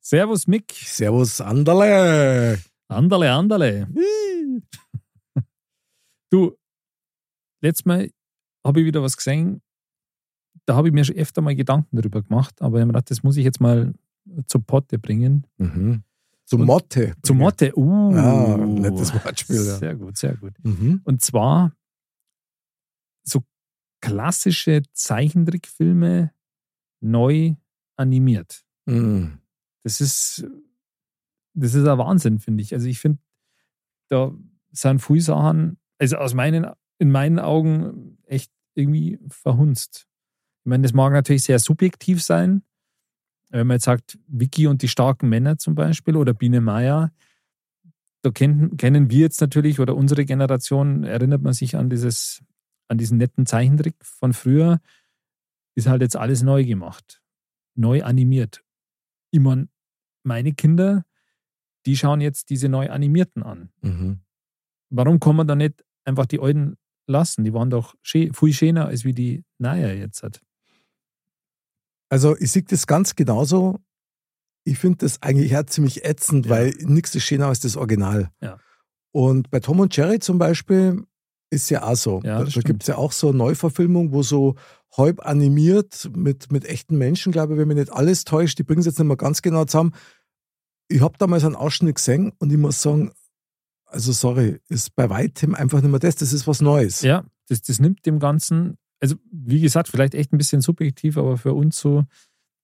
Servus 0.00 0.46
Mick. 0.46 0.72
Servus, 0.72 1.40
Anderle. 1.40 2.58
Anderle, 2.88 3.32
Anderle. 3.32 3.88
Du, 6.30 6.56
letztes 7.60 7.84
Mal 7.84 8.10
habe 8.64 8.80
ich 8.80 8.86
wieder 8.86 9.02
was 9.02 9.16
gesehen. 9.16 9.62
Da 10.66 10.76
habe 10.76 10.88
ich 10.88 10.94
mir 10.94 11.04
schon 11.04 11.16
öfter 11.16 11.42
mal 11.42 11.54
Gedanken 11.54 11.96
darüber 11.96 12.22
gemacht, 12.22 12.60
aber 12.62 12.78
ich 12.78 12.82
habe 12.82 12.92
gedacht, 12.92 13.10
das 13.10 13.22
muss 13.22 13.36
ich 13.36 13.44
jetzt 13.44 13.60
mal 13.60 13.92
zur 14.46 14.62
Potte 14.64 14.98
bringen. 14.98 15.46
Mhm. 15.58 16.02
Zu 16.44 16.58
Motte. 16.58 17.14
Zu 17.22 17.34
Motte. 17.34 17.76
Uh, 17.76 18.14
Ja, 18.14 18.56
nettes 18.56 19.14
Wortspiel, 19.14 19.56
ja. 19.56 19.76
Sehr 19.78 19.94
gut, 19.94 20.16
sehr 20.16 20.36
gut. 20.36 20.52
Mhm. 20.62 21.00
Und 21.04 21.22
zwar 21.22 21.72
so 23.22 23.44
klassische 24.00 24.82
Zeichentrickfilme 24.92 26.32
neu 27.00 27.54
animiert. 27.96 28.64
Mhm. 28.86 29.39
Das 29.82 30.00
ist, 30.00 30.46
das 31.54 31.74
ist 31.74 31.86
ein 31.86 31.98
Wahnsinn, 31.98 32.38
finde 32.38 32.62
ich. 32.62 32.74
Also 32.74 32.86
ich 32.86 32.98
finde, 32.98 33.18
da 34.08 34.34
sind 34.72 35.00
viele 35.00 35.20
Sachen, 35.20 35.78
also 35.98 36.16
aus 36.16 36.34
meinen, 36.34 36.66
in 36.98 37.10
meinen 37.10 37.38
Augen 37.38 38.18
echt 38.24 38.52
irgendwie 38.74 39.18
verhunzt. 39.28 40.06
Ich 40.62 40.68
meine, 40.68 40.82
das 40.82 40.92
mag 40.92 41.12
natürlich 41.12 41.44
sehr 41.44 41.58
subjektiv 41.58 42.22
sein. 42.22 42.62
Wenn 43.50 43.66
man 43.66 43.76
jetzt 43.76 43.84
sagt, 43.84 44.18
Vicky 44.26 44.66
und 44.66 44.82
die 44.82 44.88
starken 44.88 45.28
Männer 45.28 45.58
zum 45.58 45.74
Beispiel 45.74 46.16
oder 46.16 46.34
Biene 46.34 46.60
Meier, 46.60 47.12
da 48.22 48.30
kennen, 48.30 48.76
kennen 48.76 49.10
wir 49.10 49.20
jetzt 49.20 49.40
natürlich 49.40 49.80
oder 49.80 49.96
unsere 49.96 50.24
Generation 50.24 51.04
erinnert 51.04 51.42
man 51.42 51.52
sich 51.52 51.76
an 51.76 51.88
dieses, 51.88 52.42
an 52.88 52.98
diesen 52.98 53.18
netten 53.18 53.46
Zeichentrick 53.46 53.96
von 54.02 54.32
früher, 54.32 54.80
ist 55.74 55.88
halt 55.88 56.02
jetzt 56.02 56.16
alles 56.16 56.42
neu 56.42 56.64
gemacht, 56.64 57.22
neu 57.74 58.02
animiert. 58.02 58.62
Ich 59.30 59.40
mein, 59.40 59.68
meine 60.22 60.52
Kinder, 60.52 61.04
die 61.86 61.96
schauen 61.96 62.20
jetzt 62.20 62.50
diese 62.50 62.68
neu 62.68 62.90
animierten 62.90 63.42
an. 63.42 63.70
Mhm. 63.80 64.20
Warum 64.90 65.20
kann 65.20 65.36
man 65.36 65.46
da 65.46 65.54
nicht 65.54 65.84
einfach 66.04 66.26
die 66.26 66.40
alten 66.40 66.76
lassen? 67.06 67.44
Die 67.44 67.54
waren 67.54 67.70
doch 67.70 67.94
viel 68.02 68.32
schöner 68.52 68.86
als 68.86 69.04
wie 69.04 69.14
die 69.14 69.44
Neue 69.58 69.94
jetzt 69.94 70.22
hat. 70.22 70.40
Also 72.08 72.36
ich 72.38 72.50
sehe 72.52 72.62
das 72.62 72.86
ganz 72.86 73.14
genauso. 73.14 73.78
Ich 74.64 74.78
finde 74.78 74.98
das 74.98 75.22
eigentlich 75.22 75.56
auch 75.56 75.64
ziemlich 75.64 76.04
ätzend, 76.04 76.46
Ja. 76.46 76.50
weil 76.52 76.74
nichts 76.80 77.14
ist 77.14 77.24
schöner 77.24 77.46
als 77.46 77.60
das 77.60 77.76
Original. 77.76 78.30
Ja. 78.42 78.58
Und 79.12 79.50
bei 79.50 79.60
Tom 79.60 79.80
und 79.80 79.96
Jerry 79.96 80.18
zum 80.18 80.38
Beispiel 80.38 81.04
ist 81.50 81.68
ja 81.70 81.82
auch 81.82 81.96
so. 81.96 82.20
Ja, 82.24 82.44
da 82.44 82.60
gibt 82.60 82.82
es 82.82 82.86
ja 82.86 82.96
auch 82.96 83.12
so 83.12 83.28
eine 83.28 83.38
Neuverfilmung, 83.38 84.12
wo 84.12 84.22
so 84.22 84.54
halb 84.96 85.24
animiert 85.24 86.10
mit, 86.16 86.50
mit 86.50 86.64
echten 86.64 86.96
Menschen, 86.96 87.32
glaube 87.32 87.52
ich, 87.52 87.58
wenn 87.58 87.68
mich 87.68 87.76
nicht 87.76 87.92
alles 87.92 88.24
täuscht, 88.24 88.58
die 88.58 88.62
bringen 88.62 88.80
es 88.80 88.86
jetzt 88.86 88.98
nicht 88.98 89.06
mehr 89.06 89.16
ganz 89.16 89.42
genau 89.42 89.64
zusammen. 89.64 89.92
Ich 90.88 91.00
habe 91.00 91.18
damals 91.18 91.44
einen 91.44 91.56
Ausschnitt 91.56 91.96
gesehen 91.96 92.32
und 92.38 92.50
ich 92.50 92.58
muss 92.58 92.82
sagen, 92.82 93.12
also 93.86 94.12
sorry, 94.12 94.60
ist 94.68 94.94
bei 94.94 95.10
weitem 95.10 95.54
einfach 95.54 95.80
nicht 95.80 95.90
mehr 95.90 96.00
das, 96.00 96.16
das 96.16 96.32
ist 96.32 96.46
was 96.46 96.60
Neues. 96.60 97.02
Ja, 97.02 97.24
das, 97.48 97.62
das 97.62 97.78
nimmt 97.80 98.06
dem 98.06 98.18
Ganzen, 98.18 98.78
also 99.00 99.16
wie 99.30 99.60
gesagt, 99.60 99.88
vielleicht 99.88 100.14
echt 100.14 100.32
ein 100.32 100.38
bisschen 100.38 100.60
subjektiv, 100.60 101.16
aber 101.16 101.36
für 101.36 101.54
uns 101.54 101.78
so 101.78 102.04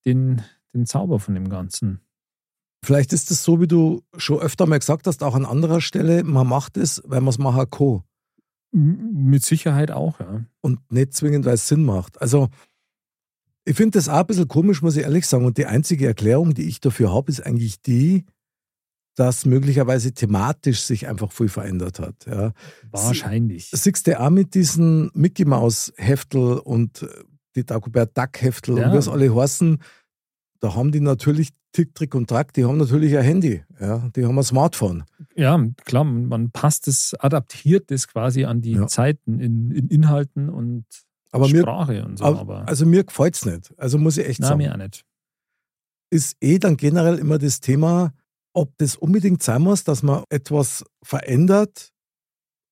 den, 0.04 0.42
den 0.74 0.86
Zauber 0.86 1.18
von 1.18 1.34
dem 1.34 1.48
Ganzen. 1.48 2.00
Vielleicht 2.84 3.12
ist 3.12 3.30
es 3.30 3.42
so, 3.42 3.60
wie 3.60 3.66
du 3.66 4.02
schon 4.16 4.38
öfter 4.38 4.66
mal 4.66 4.78
gesagt 4.78 5.06
hast, 5.08 5.22
auch 5.22 5.34
an 5.34 5.44
anderer 5.44 5.80
Stelle, 5.80 6.22
man 6.22 6.46
macht 6.46 6.76
es, 6.76 7.02
weil 7.04 7.20
man 7.20 7.30
es 7.30 7.38
machen 7.38 7.68
kann. 7.68 8.02
Mit 8.78 9.42
Sicherheit 9.42 9.90
auch, 9.90 10.20
ja. 10.20 10.44
und 10.60 10.80
nicht 10.92 11.14
zwingend, 11.14 11.46
weil 11.46 11.54
es 11.54 11.66
Sinn 11.66 11.84
macht. 11.84 12.20
Also, 12.20 12.48
ich 13.64 13.74
finde 13.74 13.98
das 13.98 14.08
auch 14.08 14.20
ein 14.20 14.26
bisschen 14.26 14.48
komisch, 14.48 14.82
muss 14.82 14.96
ich 14.96 15.04
ehrlich 15.04 15.26
sagen. 15.26 15.46
Und 15.46 15.56
die 15.56 15.64
einzige 15.64 16.06
Erklärung, 16.06 16.52
die 16.52 16.68
ich 16.68 16.80
dafür 16.80 17.12
habe, 17.12 17.30
ist 17.30 17.40
eigentlich 17.40 17.80
die, 17.80 18.26
dass 19.14 19.46
möglicherweise 19.46 20.12
thematisch 20.12 20.82
sich 20.82 21.08
einfach 21.08 21.32
viel 21.32 21.48
verändert 21.48 21.98
hat. 21.98 22.26
Ja. 22.26 22.52
Wahrscheinlich. 22.90 23.70
Siehst 23.72 24.06
du 24.06 24.20
auch 24.20 24.28
mit 24.30 24.54
diesen 24.54 25.10
Mickey 25.14 25.46
Maus 25.46 25.92
Heftel 25.96 26.58
und 26.58 27.02
äh, 27.02 27.08
die 27.56 27.64
Dagobert 27.64 28.16
Duck 28.16 28.42
Heftel 28.42 28.76
Ja. 28.76 28.88
und 28.88 28.92
wie 28.92 28.98
es 28.98 29.08
alle 29.08 29.34
heißen, 29.34 29.78
da 30.60 30.74
haben 30.74 30.92
die 30.92 31.00
natürlich 31.00 31.52
Tick, 31.76 31.94
Trick 31.94 32.14
und 32.14 32.26
Track, 32.28 32.54
die 32.54 32.64
haben 32.64 32.78
natürlich 32.78 33.16
ein 33.18 33.22
Handy, 33.22 33.62
ja, 33.78 34.08
die 34.16 34.24
haben 34.24 34.38
ein 34.38 34.42
Smartphone. 34.44 35.04
Ja, 35.34 35.62
klar, 35.84 36.04
man 36.04 36.50
passt 36.50 36.88
es, 36.88 37.12
adaptiert 37.18 37.90
es 37.90 38.08
quasi 38.08 38.46
an 38.46 38.62
die 38.62 38.72
Ja. 38.72 38.86
Zeiten 38.86 39.38
in, 39.40 39.70
in 39.70 39.88
Inhalten 39.88 40.48
und 40.48 40.86
Aber 41.32 41.48
mir, 41.48 41.60
Sprache 41.60 42.02
und 42.06 42.18
so. 42.18 42.24
aber, 42.24 42.66
also 42.66 42.86
mir 42.86 43.04
gefällt 43.04 43.34
es 43.36 43.44
nicht. 43.44 43.74
Also 43.78 43.98
muss 43.98 44.16
ich 44.16 44.26
echt 44.26 44.40
na, 44.40 44.46
sagen. 44.48 44.58
mir 44.58 44.72
auch 44.72 44.78
nicht. 44.78 45.04
ist 46.10 46.36
eh 46.40 46.58
dann 46.58 46.78
generell 46.78 47.18
immer 47.18 47.38
das 47.38 47.60
Thema, 47.60 48.14
ob 48.54 48.72
das 48.78 48.96
unbedingt 48.96 49.42
sein 49.42 49.60
muss, 49.60 49.84
dass 49.84 50.02
man 50.02 50.24
etwas 50.30 50.82
verändert, 51.02 51.92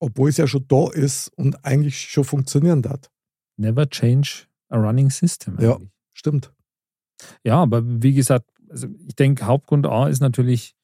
obwohl 0.01 0.31
es 0.31 0.39
ja 0.39 0.47
schon 0.47 0.67
da 0.67 0.89
ist 0.91 1.29
und 1.37 1.63
eigentlich 1.63 1.99
schon 2.01 2.25
funktionieren 2.25 2.81
darf. 2.81 3.11
Never 3.59 3.87
change 3.91 4.47
a 4.71 4.79
running 4.79 5.11
system. 5.11 5.59
Ja. 5.61 5.75
eigentlich. 5.75 5.91
Stimmt. 6.15 6.55
Ja, 7.45 7.61
aber 7.63 7.83
wie 7.85 8.15
gesagt, 8.15 8.49
also 8.75 8.89
ich 9.07 9.15
denke, 9.15 9.47
Hauptgrund 9.47 9.87
A 9.87 10.09
ist 10.09 10.21
natürlich, 10.21 10.75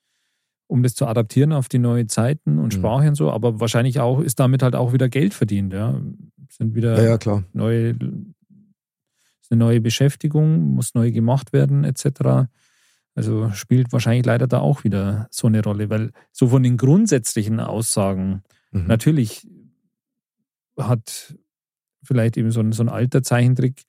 um 0.69 0.83
das 0.85 0.95
zu 0.95 1.07
adaptieren 1.07 1.53
auf 1.53 1.69
die 1.69 1.81
neuen 1.81 2.09
Zeiten 2.09 2.59
und 2.59 2.73
Mhm. 2.73 2.79
Sprache 2.79 3.09
und 3.09 3.17
so, 3.17 3.31
aber 3.33 3.59
wahrscheinlich 3.59 3.99
auch 3.99 4.21
ist 4.21 4.39
damit 4.39 4.63
halt 4.63 4.77
auch 4.77 4.93
wieder 4.93 5.09
Geld 5.09 5.35
verdient. 5.35 5.73
Ja. 5.73 6.01
Sind 6.49 6.75
wieder 6.77 6.97
Ja, 7.03 7.11
ja, 7.11 7.19
klar. 7.19 7.43
neue, 7.53 7.91
ist 7.91 9.51
eine 9.51 9.59
neue 9.59 9.81
Beschäftigung, 9.81 10.75
muss 10.75 10.95
neu 10.95 11.11
gemacht 11.11 11.53
werden, 11.53 11.83
etc. 11.85 12.49
Also 13.17 13.51
spielt 13.51 13.93
wahrscheinlich 13.93 14.25
leider 14.25 14.47
da 14.47 14.61
auch 14.61 14.85
wieder 14.85 15.27
so 15.33 15.49
eine 15.49 15.63
Rolle, 15.65 15.91
weil 15.91 16.13
so 16.31 16.47
von 16.49 16.63
den 16.63 16.77
grundsätzlichen 16.77 17.59
Aussagen, 17.59 18.43
Mhm. 18.73 18.87
natürlich 18.87 19.49
hat 20.79 21.35
vielleicht 22.05 22.37
eben 22.37 22.53
so 22.53 22.61
ein, 22.61 22.71
so 22.73 22.85
ein 22.85 22.89
alter 22.89 23.23
Zeichentrick, 23.25 23.83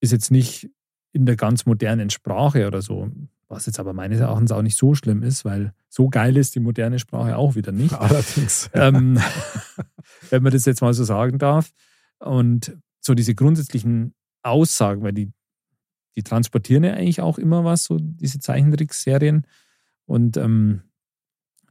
ist 0.00 0.10
jetzt 0.12 0.30
nicht 0.32 0.68
in 1.14 1.26
der 1.26 1.36
ganz 1.36 1.64
modernen 1.64 2.10
Sprache 2.10 2.66
oder 2.66 2.82
so, 2.82 3.08
was 3.48 3.66
jetzt 3.66 3.78
aber 3.78 3.92
meines 3.92 4.18
Erachtens 4.18 4.50
auch 4.50 4.62
nicht 4.62 4.76
so 4.76 4.94
schlimm 4.94 5.22
ist, 5.22 5.44
weil 5.44 5.72
so 5.88 6.08
geil 6.08 6.36
ist 6.36 6.56
die 6.56 6.60
moderne 6.60 6.98
Sprache 6.98 7.36
auch 7.36 7.54
wieder 7.54 7.70
nicht 7.70 7.94
Allerdings. 8.00 8.68
ähm, 8.74 9.20
wenn 10.30 10.42
man 10.42 10.52
das 10.52 10.64
jetzt 10.64 10.82
mal 10.82 10.92
so 10.92 11.04
sagen 11.04 11.38
darf. 11.38 11.70
Und 12.18 12.76
so 13.00 13.14
diese 13.14 13.34
grundsätzlichen 13.34 14.14
Aussagen, 14.42 15.02
weil 15.02 15.12
die, 15.12 15.30
die 16.16 16.22
transportieren 16.22 16.82
ja 16.82 16.94
eigentlich 16.94 17.20
auch 17.20 17.38
immer 17.38 17.64
was, 17.64 17.84
so 17.84 17.98
diese 18.00 18.40
Zeichentrickserien. 18.40 19.46
Und 20.06 20.36
ähm, 20.36 20.82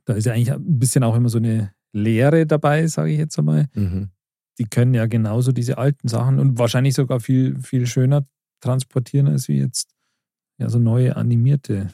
da 0.05 0.13
ist 0.13 0.25
ja 0.25 0.33
eigentlich 0.33 0.53
ein 0.53 0.79
bisschen 0.79 1.03
auch 1.03 1.15
immer 1.15 1.29
so 1.29 1.37
eine 1.37 1.73
Lehre 1.91 2.45
dabei, 2.45 2.87
sage 2.87 3.11
ich 3.11 3.17
jetzt 3.17 3.37
einmal. 3.37 3.67
Mhm. 3.73 4.09
Die 4.57 4.65
können 4.65 4.93
ja 4.93 5.05
genauso 5.07 5.51
diese 5.51 5.77
alten 5.77 6.07
Sachen 6.07 6.39
und 6.39 6.57
wahrscheinlich 6.57 6.93
sogar 6.93 7.19
viel, 7.19 7.59
viel 7.59 7.87
schöner 7.87 8.25
transportieren 8.63 9.27
als 9.27 9.47
wie 9.47 9.59
jetzt 9.59 9.89
ja, 10.57 10.69
so 10.69 10.79
neue 10.79 11.15
animierte. 11.15 11.93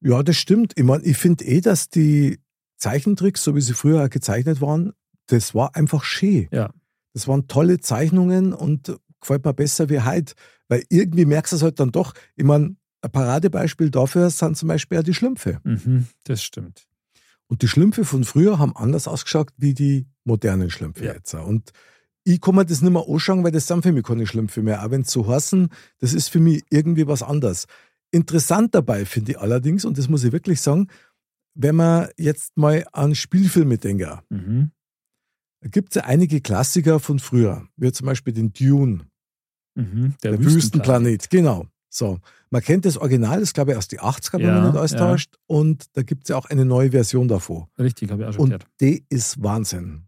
Ja, 0.00 0.22
das 0.22 0.36
stimmt. 0.36 0.72
Ich 0.76 0.84
meine, 0.84 1.02
ich 1.04 1.16
finde 1.16 1.44
eh, 1.44 1.60
dass 1.60 1.88
die 1.88 2.38
Zeichentricks, 2.76 3.42
so 3.42 3.54
wie 3.56 3.60
sie 3.60 3.72
früher 3.74 4.08
gezeichnet 4.08 4.60
waren, 4.60 4.92
das 5.26 5.54
war 5.54 5.74
einfach 5.74 6.04
schön. 6.04 6.48
Ja. 6.52 6.70
Das 7.14 7.26
waren 7.26 7.48
tolle 7.48 7.80
Zeichnungen 7.80 8.52
und 8.52 8.94
gefällt 9.20 9.44
mir 9.44 9.54
besser 9.54 9.88
wie 9.88 10.00
heute. 10.00 10.34
Weil 10.68 10.84
irgendwie 10.90 11.24
merkst 11.24 11.52
du 11.52 11.56
es 11.56 11.62
halt 11.62 11.80
dann 11.80 11.92
doch. 11.92 12.12
Ich 12.36 12.44
meine, 12.44 12.76
ein 13.00 13.10
Paradebeispiel 13.10 13.90
dafür 13.90 14.30
sind 14.30 14.56
zum 14.56 14.68
Beispiel 14.68 14.98
auch 14.98 15.02
die 15.02 15.14
Schlümpfe. 15.14 15.60
Mhm, 15.64 16.06
das 16.24 16.42
stimmt. 16.42 16.86
Und 17.46 17.62
die 17.62 17.68
Schlümpfe 17.68 18.04
von 18.04 18.24
früher 18.24 18.58
haben 18.58 18.76
anders 18.76 19.06
ausgeschaut 19.08 19.50
wie 19.56 19.72
die 19.72 20.06
modernen 20.24 20.68
Schlümpfe 20.70 21.04
Ja. 21.04 21.14
jetzt. 21.14 21.32
Und 21.34 21.70
ich 22.28 22.40
kann 22.40 22.56
mir 22.56 22.66
das 22.66 22.82
nicht 22.82 22.92
mehr 22.92 23.04
anschauen, 23.08 23.44
weil 23.44 23.52
das 23.52 23.66
sind 23.68 23.82
für 23.82 23.92
mich 23.92 24.02
keine 24.04 24.26
Schlümpfe 24.26 24.60
mehr. 24.62 24.84
Auch 24.84 24.90
wenn 24.90 25.02
es 25.02 25.10
so 25.12 25.26
heißen, 25.28 25.68
das 26.00 26.12
ist 26.12 26.28
für 26.28 26.40
mich 26.40 26.64
irgendwie 26.70 27.06
was 27.06 27.22
anderes. 27.22 27.66
Interessant 28.10 28.74
dabei 28.74 29.04
finde 29.04 29.32
ich 29.32 29.38
allerdings, 29.38 29.84
und 29.84 29.96
das 29.96 30.08
muss 30.08 30.24
ich 30.24 30.32
wirklich 30.32 30.60
sagen, 30.60 30.88
wenn 31.54 31.76
man 31.76 32.08
jetzt 32.16 32.56
mal 32.56 32.84
an 32.92 33.14
Spielfilme 33.14 33.78
denkt, 33.78 34.06
Mhm. 34.30 34.70
da 35.62 35.68
gibt 35.68 35.90
es 35.90 35.94
ja 35.96 36.04
einige 36.04 36.40
Klassiker 36.40 36.98
von 37.00 37.18
früher, 37.20 37.66
wie 37.76 37.92
zum 37.92 38.06
Beispiel 38.06 38.32
den 38.32 38.52
Dune, 38.52 39.06
Mhm. 39.76 40.14
der, 40.22 40.38
Wüstenplanet. 40.42 41.30
Genau. 41.30 41.66
So, 41.88 42.18
man 42.50 42.60
kennt 42.62 42.84
das 42.84 42.96
Original, 42.98 43.40
das 43.40 43.52
glaube 43.52 43.70
ich 43.72 43.78
aus 43.78 43.88
die 43.88 44.00
80er, 44.00 44.38
wenn 44.38 44.46
Ja, 44.48 44.54
man 44.60 44.70
nicht 44.70 44.78
alles 44.78 44.92
ja. 44.92 44.98
täuscht. 44.98 45.36
Und 45.46 45.84
da 45.96 46.02
gibt 46.02 46.24
es 46.24 46.28
ja 46.30 46.36
auch 46.36 46.46
eine 46.46 46.64
neue 46.64 46.90
Version 46.90 47.28
davon. 47.28 47.66
Richtig, 47.78 48.10
habe 48.10 48.22
ich 48.22 48.28
auch 48.28 48.32
schon 48.32 48.40
Und 48.42 48.48
gehört. 48.50 48.66
die 48.80 49.04
ist 49.08 49.42
Wahnsinn. 49.42 50.02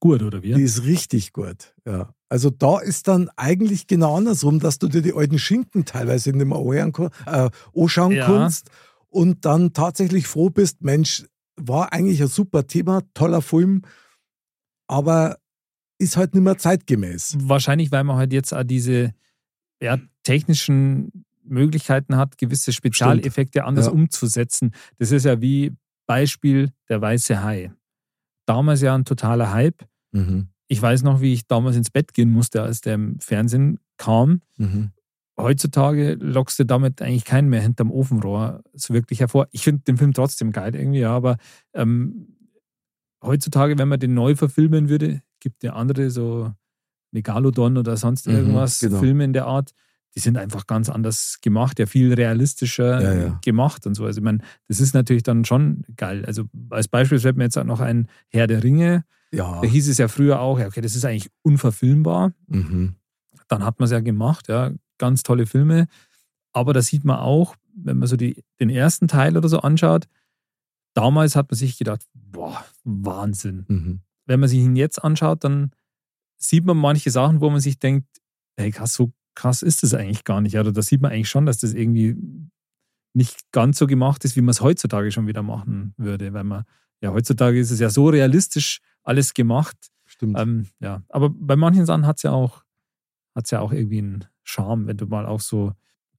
Gut, 0.00 0.22
oder 0.22 0.42
wie? 0.42 0.52
Die 0.54 0.62
ist 0.62 0.84
richtig 0.84 1.32
gut. 1.32 1.74
Ja. 1.86 2.12
Also 2.28 2.50
da 2.50 2.80
ist 2.80 3.08
dann 3.08 3.28
eigentlich 3.36 3.86
genau 3.86 4.16
andersrum, 4.16 4.58
dass 4.58 4.78
du 4.78 4.88
dir 4.88 5.00
die 5.02 5.14
alten 5.14 5.38
Schinken 5.38 5.84
teilweise 5.84 6.30
nicht 6.32 6.46
mehr 6.46 6.90
kann- 6.92 7.10
äh, 7.26 7.50
anschauen 7.80 8.12
Ja. 8.12 8.26
kannst 8.26 8.70
und 9.08 9.44
dann 9.44 9.72
tatsächlich 9.72 10.26
froh 10.26 10.50
bist, 10.50 10.82
Mensch, 10.82 11.24
war 11.56 11.92
eigentlich 11.92 12.20
ein 12.20 12.28
super 12.28 12.66
Thema, 12.66 13.02
toller 13.14 13.42
Film, 13.42 13.82
aber 14.88 15.38
ist 15.98 16.16
halt 16.16 16.34
nicht 16.34 16.42
mehr 16.42 16.58
zeitgemäß. 16.58 17.36
Wahrscheinlich, 17.40 17.90
weil 17.92 18.04
man 18.04 18.16
halt 18.16 18.32
jetzt 18.32 18.52
auch 18.52 18.64
diese 18.64 19.14
ja, 19.80 19.98
technischen 20.24 21.24
Möglichkeiten 21.44 22.16
hat, 22.16 22.38
gewisse 22.38 22.72
Spezialeffekte 22.72 23.64
anders 23.64 23.86
Ja. 23.86 23.92
umzusetzen. 23.92 24.72
Das 24.98 25.12
ist 25.12 25.24
ja 25.24 25.40
wie 25.40 25.72
Beispiel 26.06 26.72
der 26.88 27.00
weiße 27.00 27.42
Hai. 27.42 27.72
Damals 28.46 28.80
ja 28.80 28.94
ein 28.94 29.04
totaler 29.04 29.52
Hype. 29.52 29.84
Mhm. 30.12 30.48
Ich 30.68 30.80
weiß 30.80 31.02
noch, 31.02 31.20
wie 31.20 31.32
ich 31.32 31.46
damals 31.46 31.76
ins 31.76 31.90
Bett 31.90 32.12
gehen 32.12 32.30
musste, 32.32 32.62
als 32.62 32.80
der 32.80 32.94
im 32.94 33.20
Fernsehen 33.20 33.78
kam. 33.98 34.40
Mhm. 34.56 34.90
Heutzutage 35.38 36.14
lockst 36.14 36.58
du 36.58 36.64
damit 36.64 37.02
eigentlich 37.02 37.24
keinen 37.26 37.48
mehr 37.50 37.60
hinterm 37.60 37.90
Ofenrohr 37.90 38.62
so 38.72 38.94
wirklich 38.94 39.20
hervor. 39.20 39.48
Ich 39.50 39.62
finde 39.64 39.82
den 39.82 39.98
Film 39.98 40.14
trotzdem 40.14 40.50
geil 40.50 40.74
irgendwie, 40.74 41.00
ja, 41.00 41.10
aber 41.10 41.36
ähm, 41.74 42.36
heutzutage, 43.22 43.78
wenn 43.78 43.88
man 43.88 44.00
den 44.00 44.14
neu 44.14 44.34
verfilmen 44.34 44.88
würde, 44.88 45.20
gibt 45.40 45.62
ja 45.62 45.74
andere 45.74 46.10
so 46.10 46.52
Megalodon 47.12 47.76
oder 47.76 47.96
sonst 47.96 48.26
Mhm, 48.26 48.34
irgendwas, 48.34 48.80
genau. 48.80 48.98
Filme 48.98 49.24
in 49.24 49.32
der 49.34 49.46
Art, 49.46 49.72
die 50.16 50.20
sind 50.20 50.38
einfach 50.38 50.66
ganz 50.66 50.88
anders 50.88 51.38
gemacht, 51.42 51.78
ja 51.78 51.84
viel 51.86 52.14
realistischer 52.14 53.02
Ja, 53.02 53.14
ja. 53.26 53.40
gemacht 53.44 53.86
und 53.86 53.94
so. 53.94 54.06
Also 54.06 54.18
ich 54.20 54.24
meine, 54.24 54.38
das 54.66 54.80
ist 54.80 54.94
natürlich 54.94 55.22
dann 55.22 55.44
schon 55.44 55.82
geil. 55.96 56.24
Also 56.24 56.44
als 56.70 56.88
Beispiel 56.88 57.18
fällt 57.18 57.36
mir 57.36 57.44
jetzt 57.44 57.58
auch 57.58 57.64
noch 57.64 57.80
ein 57.80 58.08
Herr 58.28 58.46
der 58.46 58.62
Ringe. 58.64 59.04
Ja. 59.32 59.60
Da 59.60 59.68
hieß 59.68 59.88
es 59.88 59.98
ja 59.98 60.08
früher 60.08 60.40
auch, 60.40 60.58
ja, 60.58 60.66
okay, 60.68 60.80
das 60.80 60.96
ist 60.96 61.04
eigentlich 61.04 61.30
unverfilmbar 61.42 62.32
Mhm. 62.46 62.94
dann 63.48 63.62
hat 63.64 63.78
man 63.78 63.84
es 63.84 63.90
ja 63.92 64.00
gemacht, 64.00 64.48
ja, 64.48 64.72
ganz 64.98 65.22
tolle 65.22 65.46
Filme. 65.46 65.86
Aber 66.52 66.72
da 66.72 66.80
sieht 66.80 67.04
man 67.04 67.18
auch, 67.18 67.54
wenn 67.74 67.98
man 67.98 68.08
so 68.08 68.16
die, 68.16 68.42
den 68.58 68.70
ersten 68.70 69.08
Teil 69.08 69.36
oder 69.36 69.48
so 69.50 69.60
anschaut, 69.60 70.06
damals 70.94 71.36
hat 71.36 71.50
man 71.50 71.56
sich 71.58 71.76
gedacht, 71.76 72.06
boah, 72.14 72.64
Wahnsinn. 72.84 73.66
Mhm. 73.68 74.00
Wenn 74.24 74.40
man 74.40 74.48
sich 74.48 74.60
ihn 74.60 74.76
jetzt 74.76 75.04
anschaut, 75.04 75.44
dann 75.44 75.72
sieht 76.38 76.64
man 76.64 76.76
manche 76.78 77.10
Sachen, 77.10 77.40
wo 77.42 77.50
man 77.50 77.60
sich 77.60 77.78
denkt, 77.78 78.06
hey, 78.56 78.70
krass, 78.70 78.94
so 78.94 79.12
krass 79.36 79.62
ist 79.62 79.84
das 79.84 79.94
eigentlich 79.94 80.24
gar 80.24 80.40
nicht. 80.40 80.58
Oder 80.58 80.72
da 80.72 80.82
sieht 80.82 81.00
man 81.00 81.12
eigentlich 81.12 81.28
schon, 81.28 81.46
dass 81.46 81.58
das 81.58 81.72
irgendwie 81.74 82.16
nicht 83.14 83.50
ganz 83.52 83.78
so 83.78 83.86
gemacht 83.86 84.24
ist, 84.24 84.34
wie 84.36 84.40
man 84.40 84.50
es 84.50 84.60
heutzutage 84.60 85.12
schon 85.12 85.26
wieder 85.28 85.42
machen 85.42 85.94
würde. 85.96 86.32
Weil 86.32 86.44
man, 86.44 86.64
ja, 87.00 87.12
heutzutage 87.12 87.58
ist 87.60 87.70
es 87.70 87.78
ja 87.78 87.88
so 87.88 88.08
realistisch 88.08 88.80
alles 89.04 89.32
gemacht, 89.34 89.76
Stimmt. 90.04 90.38
ähm, 90.38 90.66
ja, 90.80 91.02
aber 91.08 91.30
bei 91.30 91.54
manchen 91.56 91.86
Sachen 91.86 92.06
hat 92.06 92.16
es 92.16 92.24
ja 92.24 92.32
auch, 92.32 92.64
hat's 93.36 93.52
ja 93.52 93.60
auch 93.60 93.72
irgendwie 93.72 93.98
einen 93.98 94.24
Charme, 94.42 94.86
wenn 94.88 94.96
du 94.96 95.06
mal 95.06 95.26
auch 95.26 95.40
so 95.40 95.72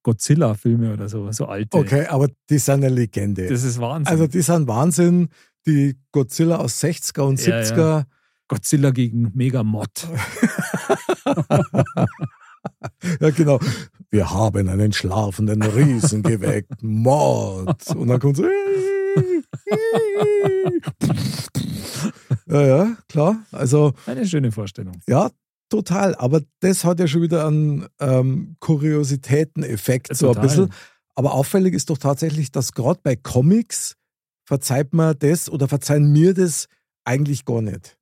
Godzilla-Filme 0.04 0.94
oder 0.94 1.10
so, 1.10 1.30
so 1.34 1.48
alte. 1.48 1.78
okay, 1.78 2.08
aber 2.08 2.30
die 2.50 2.60
sind 2.60 2.84
eine 2.86 2.90
Legende. 2.90 3.48
Das 3.48 3.64
ist 3.64 3.80
Wahnsinn. 3.81 4.12
also 4.12 4.28
die 4.28 4.42
sind 4.42 4.68
Wahnsinn. 4.68 5.28
Die 5.66 6.00
Godzilla 6.14 6.58
aus 6.58 6.81
60er 6.81 7.22
und 7.24 7.46
Ja, 7.46 7.60
70er. 7.60 8.06
Godzilla 8.48 8.92
gegen 8.92 9.31
Megamod. 9.34 10.08
Ja, 13.19 13.29
genau. 13.31 13.59
Wir 14.09 14.29
haben 14.31 14.69
einen 14.69 14.94
schlafenden 14.94 15.62
Riesen 15.63 16.24
geweckt. 16.24 16.81
Mord. 16.81 17.88
Und 17.95 18.07
dann 18.07 18.19
kommt 18.19 18.38
so. 18.38 18.45
Ja, 22.50 22.65
ja, 22.65 22.97
klar. 23.09 23.44
Also, 23.51 23.94
Eine 24.06 24.25
schöne 24.25 24.51
Vorstellung. 24.51 25.01
ja, 25.07 25.31
total. 25.69 26.15
Aber 26.15 26.41
das 26.62 26.85
hat 26.85 27.00
ja 27.00 27.07
schon 27.07 27.21
wieder 27.21 27.45
einen 27.45 27.88
ähm, 28.00 28.56
Kuriositäten-Effekt, 28.59 30.15
so 30.15 30.33
ein 30.33 30.41
bisschen. 30.41 30.71
Aber 31.15 31.33
auffällig 31.33 31.73
ist 31.73 31.89
doch 31.89 31.97
tatsächlich, 31.97 32.51
dass 32.51 32.71
gerade 32.71 33.00
bei 33.03 33.15
Comics 33.15 33.95
verzeiht 34.45 34.94
man 34.94 35.18
das 35.19 35.50
oder 35.50 35.68
verzeihen 35.68 36.12
mir 36.12 36.33
das 36.33 36.68
eigentlich 37.03 37.44
gar 37.44 37.62
nicht. 37.62 37.97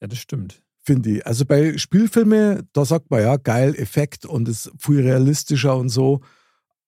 Ja, 0.00 0.08
das 0.08 0.18
stimmt. 0.18 0.62
Finde 0.86 1.10
ich. 1.10 1.26
Also 1.26 1.44
bei 1.44 1.76
Spielfilmen, 1.76 2.68
da 2.72 2.84
sagt 2.84 3.10
man 3.10 3.20
ja, 3.20 3.36
geil, 3.36 3.74
Effekt 3.76 4.24
und 4.24 4.48
ist 4.48 4.70
viel 4.78 5.00
realistischer 5.00 5.76
und 5.76 5.88
so. 5.88 6.20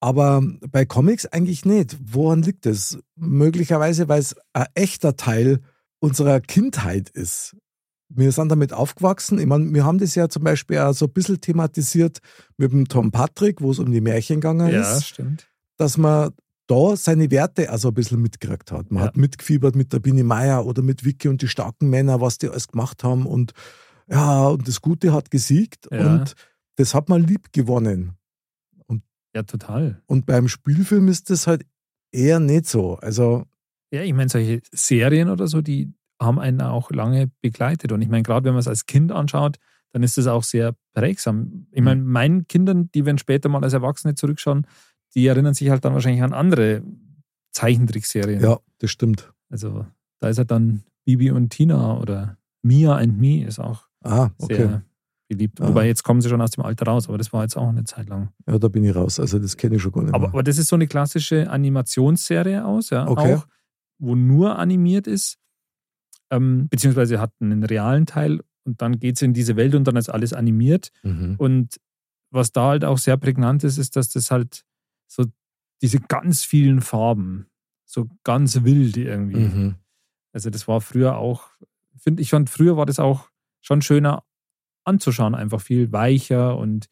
Aber 0.00 0.42
bei 0.70 0.84
Comics 0.86 1.26
eigentlich 1.26 1.64
nicht. 1.64 1.96
Woran 2.00 2.42
liegt 2.42 2.66
es? 2.66 2.98
Möglicherweise, 3.16 4.08
weil 4.08 4.20
es 4.20 4.36
ein 4.52 4.66
echter 4.74 5.16
Teil 5.16 5.60
unserer 5.98 6.40
Kindheit 6.40 7.10
ist. 7.10 7.56
Wir 8.08 8.30
sind 8.32 8.48
damit 8.50 8.72
aufgewachsen. 8.72 9.38
Ich 9.40 9.46
meine, 9.46 9.74
wir 9.74 9.84
haben 9.84 9.98
das 9.98 10.14
ja 10.14 10.28
zum 10.28 10.44
Beispiel 10.44 10.78
auch 10.78 10.92
so 10.94 11.06
ein 11.06 11.12
bisschen 11.12 11.40
thematisiert 11.40 12.20
mit 12.56 12.70
dem 12.72 12.86
Tom 12.86 13.10
Patrick, 13.10 13.60
wo 13.60 13.72
es 13.72 13.80
um 13.80 13.90
die 13.90 14.00
Märchen 14.00 14.36
gegangen 14.36 14.70
Ja, 14.72 14.96
ist, 14.96 15.08
stimmt. 15.08 15.48
dass 15.76 15.98
man 15.98 16.30
da 16.68 16.96
seine 16.96 17.30
Werte 17.30 17.68
also 17.70 17.88
ein 17.88 17.94
bisschen 17.94 18.22
mitgekriegt 18.22 18.70
hat. 18.70 18.92
Man 18.92 19.02
Ja. 19.02 19.08
hat 19.08 19.16
mitgefiebert 19.16 19.74
mit 19.74 19.92
der 19.92 19.98
Bini 19.98 20.22
Meier 20.22 20.64
oder 20.64 20.82
mit 20.82 21.04
Vicky 21.04 21.28
und 21.28 21.42
die 21.42 21.48
starken 21.48 21.90
Männer, 21.90 22.20
was 22.20 22.38
die 22.38 22.48
alles 22.48 22.68
gemacht 22.68 23.02
haben 23.02 23.26
und 23.26 23.52
ja, 24.10 24.48
und 24.48 24.66
das 24.66 24.80
Gute 24.80 25.12
hat 25.12 25.30
gesiegt 25.30 25.88
Ja. 25.90 26.14
und 26.14 26.34
das 26.76 26.94
hat 26.94 27.08
man 27.08 27.22
lieb 27.22 27.52
gewonnen. 27.52 28.14
Ja, 29.34 29.42
total. 29.42 30.02
Und 30.06 30.24
beim 30.26 30.48
Spielfilm 30.48 31.08
ist 31.08 31.28
das 31.30 31.46
halt 31.46 31.64
eher 32.12 32.40
nicht 32.40 32.66
so. 32.66 32.96
Also, 32.96 33.44
Ja, 33.92 34.02
ich 34.02 34.14
meine, 34.14 34.28
solche 34.30 34.62
Serien 34.72 35.28
oder 35.28 35.46
so, 35.46 35.60
die 35.60 35.92
haben 36.20 36.38
einen 36.38 36.62
auch 36.62 36.90
lange 36.90 37.30
begleitet. 37.42 37.92
Und 37.92 38.00
ich 38.02 38.08
meine, 38.08 38.22
gerade 38.22 38.44
wenn 38.46 38.54
man 38.54 38.60
es 38.60 38.68
als 38.68 38.86
Kind 38.86 39.12
anschaut, 39.12 39.58
dann 39.92 40.02
ist 40.02 40.16
das 40.18 40.26
auch 40.26 40.42
sehr 40.42 40.74
prägsam. 40.94 41.66
Ich 41.72 41.82
meine, 41.82 42.02
meinen 42.02 42.48
Kindern, 42.48 42.90
die 42.92 43.04
wenn 43.06 43.18
später 43.18 43.48
mal 43.48 43.62
als 43.62 43.72
Erwachsene 43.74 44.14
zurückschauen, 44.14 44.66
die 45.14 45.26
erinnern 45.26 45.54
sich 45.54 45.70
halt 45.70 45.84
dann 45.84 45.92
wahrscheinlich 45.94 46.22
an 46.22 46.32
andere 46.34 46.82
Zeichentrickserien. 47.52 48.42
ja, 48.42 48.58
das 48.78 48.90
stimmt. 48.90 49.32
Also 49.50 49.86
da 50.20 50.28
ist 50.28 50.38
halt 50.38 50.50
dann 50.50 50.82
Bibi 51.04 51.30
und 51.30 51.50
Tina 51.50 51.98
oder 51.98 52.36
Mia 52.62 52.96
and 52.96 53.18
Me 53.18 53.44
ist 53.44 53.58
auch 53.58 53.87
Ah, 54.04 54.30
okay. 54.38 54.56
sehr 54.56 54.82
beliebt. 55.28 55.60
Ah. 55.60 55.68
Wobei 55.68 55.86
jetzt 55.86 56.02
kommen 56.02 56.20
sie 56.20 56.28
schon 56.28 56.40
aus 56.40 56.52
dem 56.52 56.64
Alter 56.64 56.86
raus, 56.86 57.08
aber 57.08 57.18
das 57.18 57.32
war 57.32 57.42
jetzt 57.42 57.56
auch 57.56 57.68
eine 57.68 57.84
Zeit 57.84 58.08
lang. 58.08 58.30
Ja, 58.46 58.58
da 58.58 58.68
bin 58.68 58.84
ich 58.84 58.94
raus. 58.94 59.20
Also, 59.20 59.38
das 59.38 59.56
kenne 59.56 59.76
ich 59.76 59.82
schon 59.82 59.92
gar 59.92 60.02
nicht 60.02 60.14
Aber, 60.14 60.28
mehr. 60.28 60.28
aber 60.30 60.42
das 60.42 60.58
ist 60.58 60.68
so 60.68 60.76
eine 60.76 60.86
klassische 60.86 61.50
Animationsserie 61.50 62.64
aus, 62.64 62.90
ja, 62.90 63.06
Okay. 63.06 63.34
auch, 63.34 63.46
wo 63.98 64.14
nur 64.14 64.58
animiert 64.58 65.06
ist, 65.06 65.38
ähm, 66.30 66.68
beziehungsweise 66.68 67.20
hat 67.20 67.32
einen 67.40 67.62
realen 67.64 68.06
Teil 68.06 68.40
und 68.64 68.80
dann 68.80 68.98
geht 68.98 69.16
es 69.16 69.22
in 69.22 69.34
diese 69.34 69.56
Welt 69.56 69.74
und 69.74 69.84
dann 69.84 69.96
ist 69.96 70.08
alles 70.08 70.32
animiert. 70.32 70.90
Mhm. 71.02 71.34
Und 71.38 71.76
was 72.30 72.52
da 72.52 72.68
halt 72.68 72.84
auch 72.84 72.98
sehr 72.98 73.16
prägnant 73.16 73.64
ist, 73.64 73.78
ist, 73.78 73.96
dass 73.96 74.10
das 74.10 74.30
halt 74.30 74.64
so 75.06 75.24
diese 75.82 76.00
ganz 76.00 76.44
vielen 76.44 76.80
Farben, 76.80 77.46
so 77.86 78.06
ganz 78.24 78.62
wild 78.64 78.96
irgendwie. 78.96 79.40
Mhm. 79.40 79.74
Also 80.32 80.50
das 80.50 80.68
war 80.68 80.80
früher 80.80 81.16
auch, 81.16 81.48
find, 81.96 82.20
ich 82.20 82.30
fand 82.30 82.50
früher 82.50 82.76
war 82.76 82.84
das 82.86 82.98
auch 82.98 83.30
schon 83.60 83.82
schöner 83.82 84.22
anzuschauen, 84.84 85.34
einfach 85.34 85.60
viel 85.60 85.92
weicher 85.92 86.56
und 86.56 86.86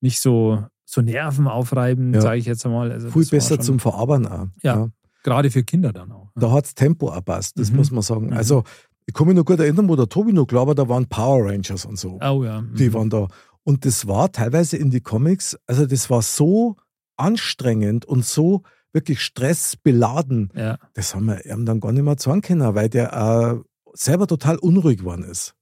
nicht 0.00 0.20
so, 0.20 0.64
so 0.84 1.00
nervenaufreibend, 1.00 2.14
Ja. 2.16 2.20
sage 2.20 2.38
ich 2.38 2.46
jetzt 2.46 2.64
einmal. 2.66 2.92
Also 2.92 3.10
Viel 3.10 3.26
besser 3.26 3.56
schon, 3.56 3.64
zum 3.64 3.78
Verarbeiten 3.80 4.26
auch. 4.26 4.46
Ja. 4.62 4.88
Gerade 5.22 5.50
für 5.50 5.62
Kinder 5.62 5.92
dann 5.92 6.12
auch. 6.12 6.30
Da 6.34 6.50
hat 6.52 6.64
das 6.64 6.74
Tempo 6.74 7.10
auch 7.10 7.24
passt, 7.24 7.58
das 7.58 7.70
Mhm. 7.70 7.76
muss 7.76 7.90
man 7.90 8.02
sagen. 8.02 8.26
Mhm. 8.28 8.32
Also, 8.34 8.64
ich 9.06 9.14
kann 9.14 9.26
mich 9.26 9.36
noch 9.36 9.44
gut 9.44 9.58
erinnern, 9.60 9.88
wo 9.88 9.96
der 9.96 10.08
Tobi 10.08 10.32
noch 10.32 10.46
war, 10.52 10.74
da 10.74 10.88
waren 10.88 11.06
Power 11.08 11.46
Rangers 11.50 11.84
und 11.84 11.98
so. 11.98 12.18
Oh 12.22 12.44
ja. 12.44 12.62
Die 12.74 12.88
mhm. 12.88 12.94
waren 12.94 13.10
da. 13.10 13.28
Und 13.64 13.84
das 13.84 14.06
war 14.06 14.32
teilweise 14.32 14.76
in 14.78 14.90
die 14.90 15.00
Comics, 15.02 15.56
also 15.66 15.84
das 15.86 16.08
war 16.10 16.22
so 16.22 16.76
anstrengend 17.16 18.04
und 18.06 18.24
so 18.24 18.62
wirklich 18.92 19.20
stressbeladen. 19.22 20.50
Ja, 20.54 20.78
Das 20.94 21.14
haben 21.14 21.26
wir 21.26 21.44
ihm 21.46 21.64
dann 21.66 21.80
gar 21.80 21.92
nicht 21.92 22.02
mehr 22.02 22.16
sagen 22.18 22.40
können, 22.40 22.74
weil 22.74 22.88
der 22.88 23.12
äh, 23.12 23.62
selber 23.92 24.26
total 24.26 24.56
unruhig 24.58 24.98
geworden 24.98 25.24
ist. 25.24 25.54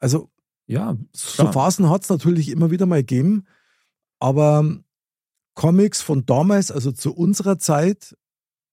Also 0.00 0.30
ja, 0.66 0.96
so 1.12 1.42
Klar. 1.42 1.52
Phasen 1.52 1.88
hat 1.88 2.02
es 2.02 2.08
natürlich 2.08 2.48
immer 2.48 2.70
wieder 2.70 2.86
mal 2.86 3.00
gegeben, 3.02 3.44
aber 4.18 4.64
Comics 5.54 6.00
von 6.00 6.26
damals, 6.26 6.70
also 6.70 6.92
zu 6.92 7.14
unserer 7.14 7.58
Zeit, 7.58 8.16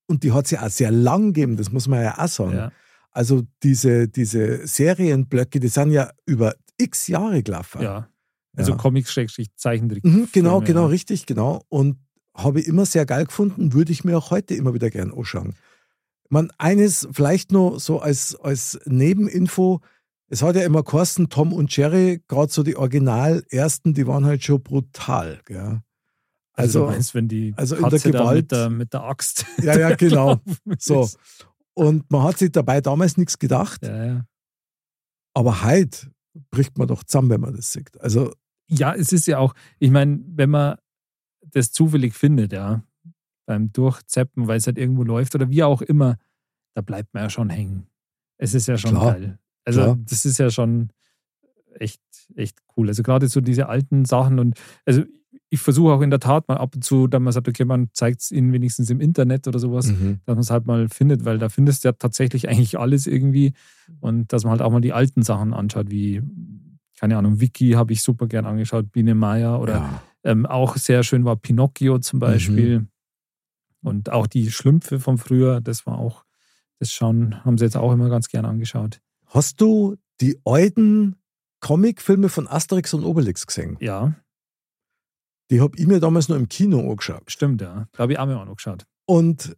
und 0.08 0.24
die 0.24 0.32
hat 0.32 0.46
es 0.46 0.52
ja 0.52 0.66
auch 0.66 0.70
sehr 0.70 0.92
lang 0.92 1.34
gegeben, 1.34 1.58
das 1.58 1.72
muss 1.72 1.88
man 1.88 2.02
ja 2.04 2.18
auch 2.18 2.28
sagen. 2.28 2.56
ja. 2.56 2.72
Also 3.12 3.44
diese, 3.64 4.08
diese 4.08 4.68
Serienblöcke, 4.68 5.60
die 5.60 5.70
sind 5.70 5.92
ja 5.92 6.12
über 6.26 6.56
x 6.78 7.08
Jahre 7.08 7.42
gelaufen. 7.44 7.82
ja. 7.82 8.10
Also 8.56 8.72
Ja. 8.72 8.78
Comics, 8.78 9.12
Schrägstrich, 9.12 9.56
Zeichentrick. 9.56 10.04
Mhm, 10.04 10.30
genau, 10.32 10.62
genau, 10.62 10.82
ja. 10.82 10.88
richtig, 10.88 11.26
genau. 11.28 11.64
Und 11.70 11.98
habe 12.36 12.60
ich 12.60 12.68
immer 12.68 12.86
sehr 12.86 13.06
geil 13.06 13.26
gefunden, 13.26 13.74
würde 13.74 13.92
ich 13.92 14.04
mir 14.04 14.18
auch 14.18 14.32
heute 14.32 14.56
immer 14.56 14.74
wieder 14.74 14.90
gern 14.90 15.12
anschauen. 15.14 15.56
Man, 16.30 16.52
eines 16.58 17.08
vielleicht 17.12 17.52
nur 17.52 17.80
so 17.80 18.00
als, 18.00 18.36
als 18.36 18.80
Nebeninfo, 18.86 19.82
es 20.30 20.42
hat 20.42 20.56
ja 20.56 20.64
immer 20.64 20.84
geheißen, 20.84 21.30
Tom 21.30 21.54
und 21.54 21.76
Jerry, 21.76 22.22
gerade 22.28 22.52
so 22.52 22.64
die 22.64 22.76
Original 22.76 23.44
ersten, 23.50 23.94
die 23.94 24.08
waren 24.08 24.26
halt 24.26 24.44
schon 24.44 24.62
brutal. 24.62 25.40
Gell? 25.46 25.82
Also, 26.54 26.86
Also- 26.86 26.92
meinst, 26.92 27.14
wenn 27.16 27.28
die 27.28 27.54
also 27.56 27.76
in 27.76 27.90
der 27.90 28.00
Gewalt- 28.00 28.36
mit 28.44 28.52
der, 28.52 28.70
mit 28.70 28.94
der 28.94 29.04
Axt. 29.04 29.46
Ja, 29.64 29.78
ja, 29.78 29.96
genau. 29.96 30.40
So. 30.80 31.08
Und 31.74 32.10
man 32.12 32.24
hat 32.24 32.40
sich 32.40 32.52
dabei 32.52 32.82
damals 32.82 33.18
nichts 33.18 33.38
gedacht, 33.38 33.84
Ja, 33.84 34.06
ja. 34.06 34.26
aber 35.36 35.64
heute 35.64 36.12
bricht 36.52 36.78
man 36.78 36.88
doch 36.88 37.04
zusammen, 37.04 37.30
wenn 37.30 37.42
man 37.42 37.56
das 37.56 37.72
sieht. 37.72 38.00
Also, 38.02 38.34
ja, 38.70 38.94
es 38.94 39.12
ist 39.14 39.28
ja 39.28 39.38
auch, 39.38 39.54
ich 39.80 39.92
meine, 39.92 40.20
wenn 40.28 40.50
man 40.50 40.78
das 41.42 41.72
zufällig 41.72 42.14
findet, 42.16 42.52
ja, 42.52 42.84
beim 43.46 43.72
Durchzeppen, 43.72 44.48
weil 44.48 44.58
es 44.58 44.68
halt 44.68 44.78
irgendwo 44.78 45.04
läuft 45.04 45.36
oder 45.36 45.50
wie 45.50 45.64
auch 45.64 45.82
immer, 45.82 46.18
da 46.76 46.82
bleibt 46.82 47.14
man 47.14 47.24
ja 47.24 47.30
schon 47.30 47.50
hängen. 47.50 47.88
Es 48.38 48.54
ist 48.54 48.68
ja 48.68 48.78
schon 48.78 48.92
Klar, 48.92 49.14
geil. 49.14 49.40
Also, 49.68 49.82
klar. 49.82 49.98
das 50.10 50.26
ist 50.26 50.38
ja 50.38 50.50
schon 50.50 50.90
echt, 51.80 52.02
echt 52.36 52.58
cool. 52.76 52.88
Also, 52.88 53.04
gerade 53.04 53.28
so 53.28 53.42
diese 53.42 53.70
alten 53.70 54.06
Sachen 54.06 54.40
und, 54.40 54.58
also, 54.86 55.04
ich 55.50 55.60
versuche 55.60 55.94
auch 55.94 56.02
in 56.02 56.10
der 56.10 56.20
Tat 56.20 56.48
mal 56.48 56.58
ab 56.58 56.76
und 56.76 56.84
zu, 56.84 57.08
da 57.08 57.20
man 57.20 57.32
sagt, 57.32 57.48
okay, 57.48 57.64
man 57.64 57.90
zeigt 57.94 58.22
es 58.22 58.32
ihnen 58.32 58.52
wenigstens 58.52 58.90
im 58.90 59.00
Internet 59.00 59.48
oder 59.48 59.60
sowas, 59.60 59.88
mhm. 59.88 60.20
dass 60.26 60.36
man 60.36 60.42
es 60.42 60.52
halt 60.52 60.66
mal 60.66 60.90
findet, 60.90 61.26
weil 61.26 61.38
da 61.38 61.50
findest 61.50 61.84
du 61.84 61.90
ja 61.90 61.94
tatsächlich 61.94 62.50
eigentlich 62.50 62.78
alles 62.78 63.08
irgendwie 63.08 63.54
und 64.00 64.34
dass 64.34 64.44
man 64.44 64.52
halt 64.52 64.62
auch 64.62 64.72
mal 64.72 64.82
die 64.82 64.94
alten 64.94 65.22
Sachen 65.24 65.54
anschaut, 65.54 65.90
wie, 65.90 66.22
keine 67.00 67.18
Ahnung, 67.18 67.40
Wiki 67.40 67.72
habe 67.72 67.94
ich 67.94 68.02
super 68.02 68.28
gern 68.28 68.46
angeschaut, 68.46 68.92
Biene 68.92 69.16
Meier 69.16 69.62
oder 69.62 69.76
ja. 69.76 70.04
ähm, 70.24 70.46
auch 70.46 70.76
sehr 70.76 71.04
schön 71.04 71.24
war 71.24 71.38
Pinocchio 71.38 72.00
zum 72.00 72.20
Beispiel 72.20 72.88
und 73.82 74.12
auch 74.12 74.28
die 74.28 74.52
Schlümpfe 74.52 75.00
von 75.00 75.18
früher, 75.18 75.62
das 75.62 75.86
war 75.86 75.98
auch, 75.98 76.26
das 76.80 76.92
schauen, 76.92 77.44
haben 77.46 77.58
sie 77.58 77.66
jetzt 77.66 77.78
auch 77.78 77.94
immer 77.94 78.10
ganz 78.10 78.28
gern 78.28 78.46
angeschaut. 78.46 79.00
Hast 79.28 79.62
du 79.62 79.98
die 80.22 80.40
alten 80.46 81.16
Comicfilme 81.60 82.30
von 82.30 82.48
Asterix 82.48 82.94
und 82.94 83.04
Obelix 83.04 83.46
gesehen? 83.48 83.78
Ja, 83.80 84.16
Die 85.50 85.62
habe 85.62 85.78
ich 85.78 85.88
mir 85.88 86.00
damals 86.00 86.28
nur 86.30 86.38
im 86.38 86.50
Kino 86.50 86.80
angeschaut. 86.80 87.30
stimmt, 87.32 87.62
ja. 87.62 87.88
Da 87.94 88.00
habe 88.00 88.14
ich 88.14 88.20
auch 88.20 88.26
mir 88.26 88.40
auch 88.40 88.46
noch 88.46 88.56
geschaut. 88.58 88.86
Und 89.06 89.56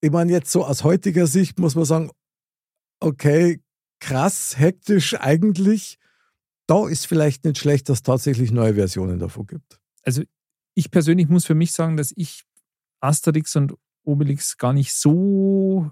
ich 0.00 0.10
meine, 0.12 0.30
jetzt 0.30 0.50
so 0.52 0.64
aus 0.64 0.84
heutiger 0.84 1.26
Sicht 1.26 1.58
muss 1.58 1.74
man 1.74 1.84
sagen, 1.84 2.10
okay, 3.00 3.60
krass, 4.00 4.58
hektisch 4.58 5.14
eigentlich. 5.18 5.98
Da 6.68 6.86
ist 6.88 7.06
vielleicht 7.06 7.44
nicht 7.44 7.58
schlecht, 7.58 7.88
dass 7.88 7.98
es 7.98 8.02
tatsächlich 8.02 8.52
neue 8.52 8.74
Versionen 8.74 9.18
davon 9.18 9.46
gibt. 9.46 9.80
Also 10.02 10.22
ich 10.74 10.90
persönlich 10.90 11.28
muss 11.28 11.46
für 11.46 11.54
mich 11.56 11.72
sagen, 11.72 11.96
dass 11.96 12.12
ich 12.14 12.44
Asterix 13.00 13.56
und 13.56 13.74
Obelix 14.04 14.56
gar 14.56 14.72
nicht 14.72 14.94
so 14.94 15.90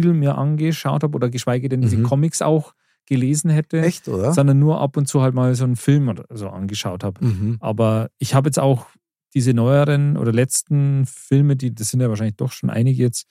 viel 0.00 0.12
mir 0.14 0.38
angeschaut 0.38 1.02
habe 1.02 1.14
oder 1.16 1.28
geschweige 1.28 1.68
denn 1.68 1.80
diese 1.82 1.96
Mhm. 1.98 2.04
Comics 2.04 2.40
auch 2.42 2.74
gelesen 3.06 3.50
hätte, 3.50 3.80
Echt, 3.82 4.08
oder? 4.08 4.32
sondern 4.32 4.58
nur 4.58 4.80
ab 4.80 4.96
und 4.96 5.06
zu 5.08 5.22
halt 5.22 5.34
mal 5.34 5.54
so 5.54 5.64
einen 5.64 5.76
Film 5.76 6.08
oder 6.08 6.24
so 6.30 6.48
angeschaut 6.48 7.04
habe. 7.04 7.24
Mhm. 7.24 7.56
Aber 7.60 8.10
ich 8.18 8.34
habe 8.34 8.48
jetzt 8.48 8.58
auch 8.58 8.86
diese 9.34 9.52
neueren 9.54 10.16
oder 10.16 10.32
letzten 10.32 11.04
Filme, 11.06 11.56
die, 11.56 11.74
das 11.74 11.88
sind 11.88 12.00
ja 12.00 12.08
wahrscheinlich 12.08 12.36
doch 12.36 12.52
schon 12.52 12.70
einige 12.70 13.02
jetzt, 13.02 13.26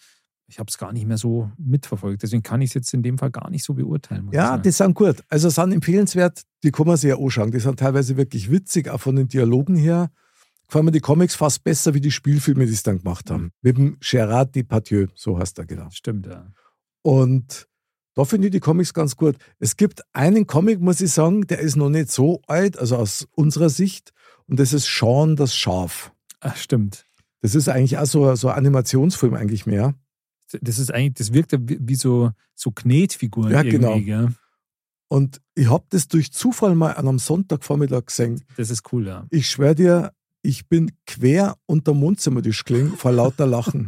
ich 0.47 0.59
habe 0.59 0.67
es 0.69 0.77
gar 0.77 0.91
nicht 0.91 1.07
mehr 1.07 1.17
so 1.17 1.49
mitverfolgt. 1.57 2.21
Deswegen 2.23 2.43
kann 2.43 2.61
ich 2.61 2.71
es 2.71 2.73
jetzt 2.73 2.93
in 2.93 3.01
dem 3.03 3.17
Fall 3.17 3.31
gar 3.31 3.49
nicht 3.49 3.63
so 3.63 3.73
beurteilen. 3.73 4.27
Ja, 4.33 4.57
die 4.57 4.71
sind 4.71 4.93
gut. 4.95 5.23
Also 5.29 5.49
sind 5.49 5.71
empfehlenswert, 5.71 6.41
die 6.63 6.71
kann 6.71 6.87
man 6.87 6.97
sich 6.97 7.09
ja 7.09 7.17
anschauen. 7.17 7.51
Die 7.51 7.59
sind 7.59 7.79
teilweise 7.79 8.17
wirklich 8.17 8.51
witzig, 8.51 8.89
auch 8.89 8.99
von 8.99 9.15
den 9.15 9.29
Dialogen 9.29 9.75
her. 9.75 10.11
Gefallen 10.71 10.85
mir 10.85 10.91
die 10.91 11.01
Comics 11.01 11.35
fast 11.35 11.65
besser 11.65 11.93
wie 11.93 11.99
die 11.99 12.11
Spielfilme, 12.11 12.65
die 12.65 12.71
sie 12.71 12.81
dann 12.83 12.99
gemacht 12.99 13.29
haben. 13.29 13.43
Mhm. 13.43 13.51
Mit 13.61 13.77
dem 13.77 13.99
Gérard 13.99 14.55
Depardieu, 14.55 15.07
so 15.15 15.37
heißt 15.37 15.59
er 15.59 15.65
genau. 15.65 15.89
Stimmt, 15.89 16.27
ja. 16.27 16.47
Und 17.01 17.67
da 18.13 18.23
finde 18.23 18.47
ich 18.47 18.53
die 18.53 18.61
Comics 18.61 18.93
ganz 18.93 19.17
gut. 19.17 19.35
Es 19.59 19.75
gibt 19.75 20.01
einen 20.13 20.47
Comic, 20.47 20.79
muss 20.79 21.01
ich 21.01 21.11
sagen, 21.11 21.45
der 21.45 21.59
ist 21.59 21.75
noch 21.75 21.89
nicht 21.89 22.09
so 22.09 22.41
alt, 22.47 22.79
also 22.79 22.95
aus 22.95 23.27
unserer 23.35 23.69
Sicht. 23.69 24.13
Und 24.47 24.61
das 24.61 24.71
ist 24.71 24.85
Sean 24.85 25.35
das 25.35 25.53
Schaf. 25.53 26.13
Ach, 26.39 26.55
stimmt. 26.55 27.05
Das 27.41 27.53
ist 27.53 27.67
eigentlich 27.67 27.97
auch 27.97 28.05
so, 28.05 28.33
so 28.35 28.47
ein 28.47 28.55
Animationsfilm 28.55 29.33
eigentlich 29.33 29.65
mehr. 29.65 29.93
Das 30.61 30.79
ist 30.79 30.93
eigentlich, 30.93 31.15
das 31.15 31.33
wirkt 31.33 31.51
ja 31.51 31.59
wie, 31.61 31.95
so, 31.95 32.31
so 32.55 32.71
Knetfiguren 32.71 33.51
Ja, 33.51 33.63
genau. 33.63 33.99
gell? 33.99 34.29
Und 35.09 35.41
ich 35.53 35.69
habe 35.69 35.83
das 35.89 36.07
durch 36.07 36.31
Zufall 36.31 36.75
mal 36.75 36.93
an 36.93 37.09
einem 37.09 37.19
Sonntagvormittag 37.19 38.05
gesehen. 38.05 38.41
Das 38.55 38.69
ist 38.69 38.93
cool, 38.93 39.05
ja. 39.05 39.27
Ich 39.31 39.49
schwöre 39.49 39.75
dir, 39.75 40.13
ich 40.41 40.67
bin 40.67 40.91
quer 41.05 41.55
unter 41.65 41.99
Wohnzimmertisch 41.99 42.63
gelegen 42.63 42.97
vor 42.97 43.11
lauter 43.11 43.45
Lachen. 43.45 43.87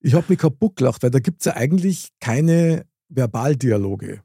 ich 0.00 0.14
habe 0.14 0.26
mich 0.28 0.38
kaputt 0.38 0.76
gelacht, 0.76 1.02
weil 1.02 1.10
da 1.10 1.18
gibt 1.18 1.40
es 1.40 1.46
ja 1.46 1.56
eigentlich 1.56 2.08
keine 2.20 2.86
Verbaldialoge. 3.08 4.22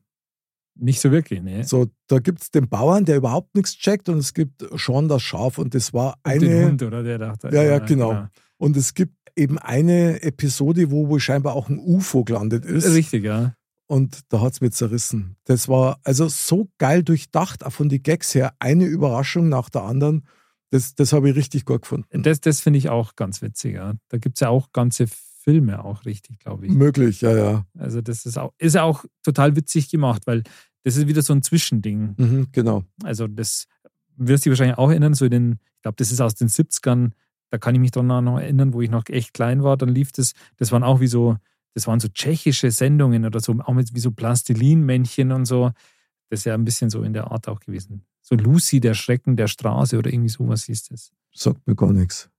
Nicht 0.76 1.02
so 1.02 1.12
wirklich, 1.12 1.42
ne? 1.42 1.64
So, 1.64 1.88
da 2.08 2.20
gibt 2.20 2.42
es 2.42 2.52
den 2.52 2.70
Bauern, 2.70 3.06
der 3.06 3.18
überhaupt 3.18 3.56
nichts 3.56 3.78
checkt 3.78 4.08
und 4.10 4.18
es 4.18 4.34
gibt 4.34 4.66
Sean 4.78 5.10
das 5.10 5.22
Schaf 5.22 5.58
und 5.58 5.76
das 5.76 5.94
war 5.94 6.18
Und 6.26 6.42
den 6.42 6.52
eine. 6.52 6.66
Hund, 6.66 6.84
oder? 6.84 7.04
Der 7.04 7.18
dachte, 7.18 7.50
Ja, 7.54 7.64
ja, 7.64 7.80
genau. 7.80 8.28
Und 8.58 8.78
es 8.78 8.94
gibt 8.94 9.16
eben 9.36 9.58
eine 9.60 10.22
Episode, 10.24 10.90
wo 10.92 11.10
wohl 11.10 11.20
scheinbar 11.20 11.56
auch 11.56 11.70
ein 11.70 11.78
UFO 11.78 12.24
gelandet 12.24 12.66
ist. 12.66 12.94
Richtig, 12.94 13.24
ja. 13.24 13.54
Und 13.88 14.22
da 14.30 14.40
hat 14.40 14.54
es 14.54 14.62
mir 14.62 14.72
zerrissen. 14.72 15.36
Das 15.44 15.68
war 15.68 16.00
also 16.04 16.30
so 16.30 16.70
geil 16.78 17.04
durchdacht, 17.04 17.66
auch 17.66 17.74
von 17.74 17.90
den 17.90 18.02
Gags 18.02 18.34
her. 18.34 18.54
Eine 18.60 18.86
Überraschung 18.86 19.50
nach 19.50 19.70
der 19.70 19.84
anderen. 19.84 20.26
Das, 20.72 20.96
das 20.96 21.14
habe 21.14 21.30
ich 21.30 21.36
richtig 21.36 21.66
gut 21.66 21.82
gefunden. 21.82 22.24
Das, 22.24 22.40
das 22.40 22.62
finde 22.62 22.80
ich 22.80 22.90
auch 22.90 23.16
ganz 23.16 23.42
witzig, 23.42 23.76
ja. 23.76 23.94
Da 24.08 24.18
gibt 24.18 24.38
es 24.38 24.40
ja 24.40 24.50
auch 24.50 24.72
ganze 24.72 25.06
Filme 25.08 25.84
auch 25.84 26.06
richtig, 26.06 26.40
glaube 26.40 26.66
ich. 26.66 26.72
Möglich, 26.72 27.22
ja, 27.22 27.36
ja. 27.36 27.66
Also 27.78 28.02
das 28.02 28.26
ist 28.26 28.38
auch, 28.38 28.54
ist 28.58 28.78
auch 28.78 29.04
total 29.22 29.56
witzig 29.56 29.90
gemacht, 29.90 30.24
weil 30.26 30.44
das 30.84 30.96
ist 30.96 31.08
wieder 31.08 31.22
so 31.22 31.34
ein 31.34 31.44
Zwischending. 31.44 32.16
Mhm, 32.18 32.48
genau. 32.52 32.84
Also 33.04 33.28
das 33.28 33.68
wirst 34.16 34.46
du 34.46 34.50
dich 34.50 34.52
wahrscheinlich 34.52 34.78
auch 34.78 34.90
erinnern, 34.90 35.14
so 35.14 35.26
in 35.26 35.32
den, 35.32 35.52
ich 35.76 35.82
glaube, 35.82 35.98
das 35.98 36.12
ist 36.12 36.22
aus 36.22 36.36
den 36.36 36.48
70ern, 36.48 37.12
da 37.50 37.58
kann 37.58 37.76
ich 37.76 37.82
mich 37.82 37.92
dran 37.92 38.08
noch 38.08 38.40
erinnern, 38.40 38.74
wo 38.74 38.82
ich 38.82 38.90
noch 38.90 39.04
echt 39.10 39.34
klein 39.34 39.64
war, 39.64 39.76
dann 39.76 39.90
lief 39.90 40.12
das, 40.14 40.34
das 40.56 40.72
waren 40.72 40.84
auch 40.84 41.02
wie 41.02 41.08
so, 41.08 41.38
das 41.74 41.86
waren 41.86 42.00
so 42.00 42.08
tschechische 42.08 42.72
Sendungen 42.72 43.26
oder 43.26 43.42
so, 43.42 43.54
auch 43.60 43.74
mit 43.74 43.94
wie 43.94 44.00
so 44.00 44.12
Plastilinmännchen 44.12 45.32
und 45.32 45.46
so. 45.46 45.72
Das 46.30 46.42
ist 46.42 46.46
ja 46.46 46.54
ein 46.54 46.64
bisschen 46.64 46.90
so 46.90 47.04
in 47.04 47.14
der 47.14 47.30
Art 47.32 47.50
auch 47.50 47.60
gewesen. 47.60 48.06
So 48.32 48.38
Lucy, 48.38 48.80
der 48.80 48.94
Schrecken 48.94 49.36
der 49.36 49.48
Straße 49.48 49.98
oder 49.98 50.12
irgendwie 50.12 50.30
sowas 50.30 50.64
hieß 50.64 50.86
das. 50.90 51.12
Sagt 51.34 51.68
mir 51.68 51.76
gar 51.76 51.92
nichts. 51.92 52.30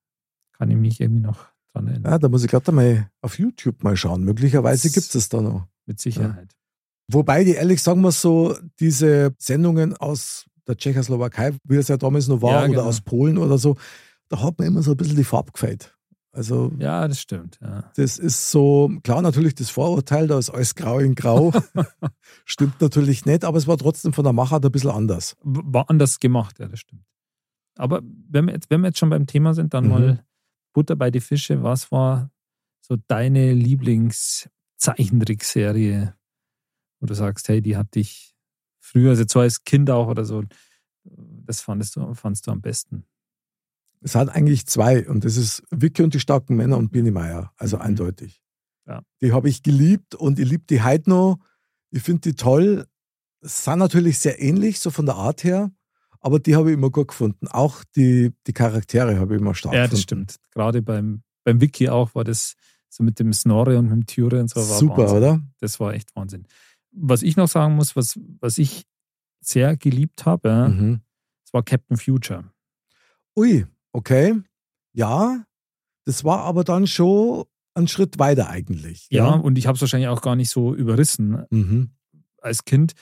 Kann 0.57 0.71
ich 0.71 0.77
mich 0.77 1.01
irgendwie 1.01 1.21
noch 1.23 1.47
dran 1.75 1.87
erinnern. 1.87 2.13
Ja, 2.13 2.19
da 2.19 2.29
muss 2.29 2.45
ich 2.45 2.51
gerade 2.51 2.73
mal 2.73 3.11
auf 3.21 3.39
YouTube 3.39 3.83
mal 3.85 3.97
schauen. 3.97 4.25
Möglicherweise 4.25 4.89
gibt 4.89 5.05
es 5.05 5.13
das 5.13 5.29
da 5.29 5.43
noch. 5.43 5.67
Mit 5.85 6.01
Sicherheit. 6.01 6.55
Wobei 7.09 7.45
die 7.45 7.53
ehrlich 7.53 7.83
sagen 7.83 8.01
wir 8.01 8.13
so, 8.13 8.57
diese 8.81 9.35
Sendungen 9.39 9.95
aus 9.97 10.47
der 10.67 10.77
Tschechoslowakei, 10.77 11.53
wie 11.65 11.77
das 11.77 11.89
ja 11.89 11.97
damals 11.97 12.29
noch 12.29 12.41
war, 12.41 12.53
Ja, 12.53 12.59
oder 12.61 12.69
genau. 12.69 12.83
aus 12.85 13.01
Polen 13.01 13.37
oder 13.37 13.59
so, 13.59 13.77
da 14.29 14.41
hat 14.43 14.59
man 14.59 14.69
immer 14.69 14.83
so 14.83 14.93
ein 14.93 14.97
bisschen 14.97 15.17
die 15.17 15.25
Farbe 15.25 15.53
gefällt. 15.53 15.95
Also 16.35 16.73
Ja, 16.79 17.07
das 17.09 17.21
stimmt. 17.21 17.59
Ja. 17.61 17.91
das 17.97 18.19
ist 18.19 18.51
so, 18.51 18.91
klar 19.05 19.21
natürlich 19.21 19.55
das 19.55 19.69
Vorurteil, 19.69 20.27
da 20.27 20.39
ist 20.39 20.49
alles 20.51 20.75
grau 20.75 20.99
in 20.99 21.15
grau. 21.15 21.53
Stimmt 22.47 22.81
natürlich 22.81 23.27
nicht, 23.27 23.45
aber 23.45 23.59
es 23.59 23.67
war 23.67 23.77
trotzdem 23.77 24.15
von 24.15 24.25
der 24.25 24.33
Machart 24.33 24.65
ein 24.65 24.73
bisschen 24.73 24.91
anders. 24.91 25.37
War 25.43 25.91
anders 25.91 26.19
gemacht, 26.21 26.59
ja, 26.59 26.69
das 26.69 26.81
stimmt. 26.81 27.05
Aber 27.77 28.01
wenn 28.31 28.47
wir 28.47 28.55
jetzt, 28.55 28.71
wenn 28.71 28.81
wir 28.81 28.89
jetzt 28.89 28.99
schon 28.99 29.11
beim 29.11 29.27
Thema 29.27 29.53
sind, 29.55 29.75
dann 29.75 29.85
Mhm. 29.85 29.91
mal 29.91 30.25
Butter 30.73 30.97
bei 30.97 31.11
die 31.11 31.21
Fische. 31.21 31.63
Was 31.63 31.93
war 31.93 32.31
so 32.81 32.97
deine 33.09 33.53
Lieblingszeichentrickserie, 33.53 36.15
wo 37.01 37.07
du 37.07 37.15
sagst, 37.15 37.49
hey, 37.49 37.61
die 37.63 37.77
hat 37.77 37.95
dich 37.95 38.35
früher, 38.81 39.11
also 39.11 39.25
zwar 39.25 39.43
als 39.43 39.65
Kind 39.65 39.91
auch 39.91 40.09
oder 40.09 40.25
so, 40.25 40.43
das 41.05 41.61
fandest 41.61 41.97
du, 41.97 42.15
fandst 42.15 42.47
du 42.47 42.51
am 42.53 42.61
besten. 42.61 43.05
Es 44.03 44.15
hat 44.15 44.29
eigentlich 44.31 44.67
zwei 44.67 45.09
und 45.09 45.25
das 45.25 45.37
ist 45.37 45.63
Vicky 45.71 46.03
und 46.03 46.13
die 46.15 46.21
starken 46.21 46.57
Männer 46.57 46.77
und 46.77 46.91
Biene 46.91 47.13
Meier, 47.13 47.53
also 47.57 47.77
Mhm. 47.77 47.83
eindeutig. 47.83 48.43
Ja. 48.87 49.03
Die 49.21 49.33
habe 49.33 49.49
ich 49.49 49.63
geliebt 49.63 50.15
und 50.15 50.39
ich 50.39 50.49
liebe 50.49 50.65
die 50.69 50.83
heute 50.83 51.09
noch. 51.09 51.39
Ich 51.91 52.03
finde 52.03 52.21
die 52.23 52.35
toll. 52.35 52.87
Es 53.41 53.65
sind 53.65 53.79
natürlich 53.79 54.19
sehr 54.19 54.41
ähnlich, 54.41 54.81
so 54.81 54.91
von 54.91 55.07
der 55.07 55.15
Art 55.17 55.45
her, 55.45 55.71
aber 56.21 56.41
die 56.41 56.57
habe 56.57 56.71
ich 56.71 56.75
immer 56.77 56.91
gut 56.91 57.09
gefunden. 57.09 57.47
Auch 57.49 57.85
die, 57.97 58.33
die 58.47 58.53
Charaktere 58.53 59.19
habe 59.19 59.35
ich 59.35 59.41
immer 59.41 59.55
stark 59.55 59.75
Ja, 59.75 59.83
gefunden. 59.83 59.95
das 59.97 60.03
stimmt. 60.03 60.37
Gerade 60.53 60.83
beim, 60.83 61.23
beim 61.45 61.61
Wiki 61.61 61.89
auch 61.89 62.15
war 62.15 62.25
das 62.25 62.55
so 62.89 63.03
mit 63.05 63.19
dem 63.21 63.33
Snorre 63.33 63.79
und 63.79 63.85
mit 63.87 63.93
dem 63.93 64.07
Türe 64.07 64.41
und 64.41 64.51
so. 64.51 64.57
War 64.57 64.79
Super, 64.79 64.97
Wahnsinn. 64.99 65.17
oder? 65.17 65.41
Das 65.61 65.79
war 65.81 65.95
echt 65.95 66.15
Wahnsinn. 66.17 66.47
Was 66.91 67.23
ich 67.23 67.37
noch 67.37 67.49
sagen 67.49 67.75
muss, 67.77 67.95
was, 67.97 68.19
was 68.41 68.59
ich 68.59 68.85
sehr 69.41 69.77
geliebt 69.77 70.27
habe, 70.27 70.49
ja, 70.49 70.69
Mhm. 70.69 71.01
das 71.45 71.53
war 71.53 71.63
Captain 71.63 71.97
Future. 71.97 72.45
Ui, 73.37 73.67
okay. 73.93 74.41
Ja, 74.95 75.45
das 76.05 76.25
war 76.25 76.41
aber 76.41 76.65
dann 76.65 76.87
schon 76.87 77.45
ein 77.75 77.89
Schritt 77.89 78.19
weiter 78.19 78.49
eigentlich. 78.51 79.07
Ja, 79.11 79.29
und 79.31 79.57
ich 79.57 79.67
habe 79.67 79.77
es 79.77 79.81
wahrscheinlich 79.81 80.09
auch 80.09 80.21
gar 80.21 80.37
nicht 80.37 80.51
so 80.51 80.75
überrissen 80.75 81.45
Mhm. 81.51 81.91
als 82.41 82.65
Kind. 82.65 82.93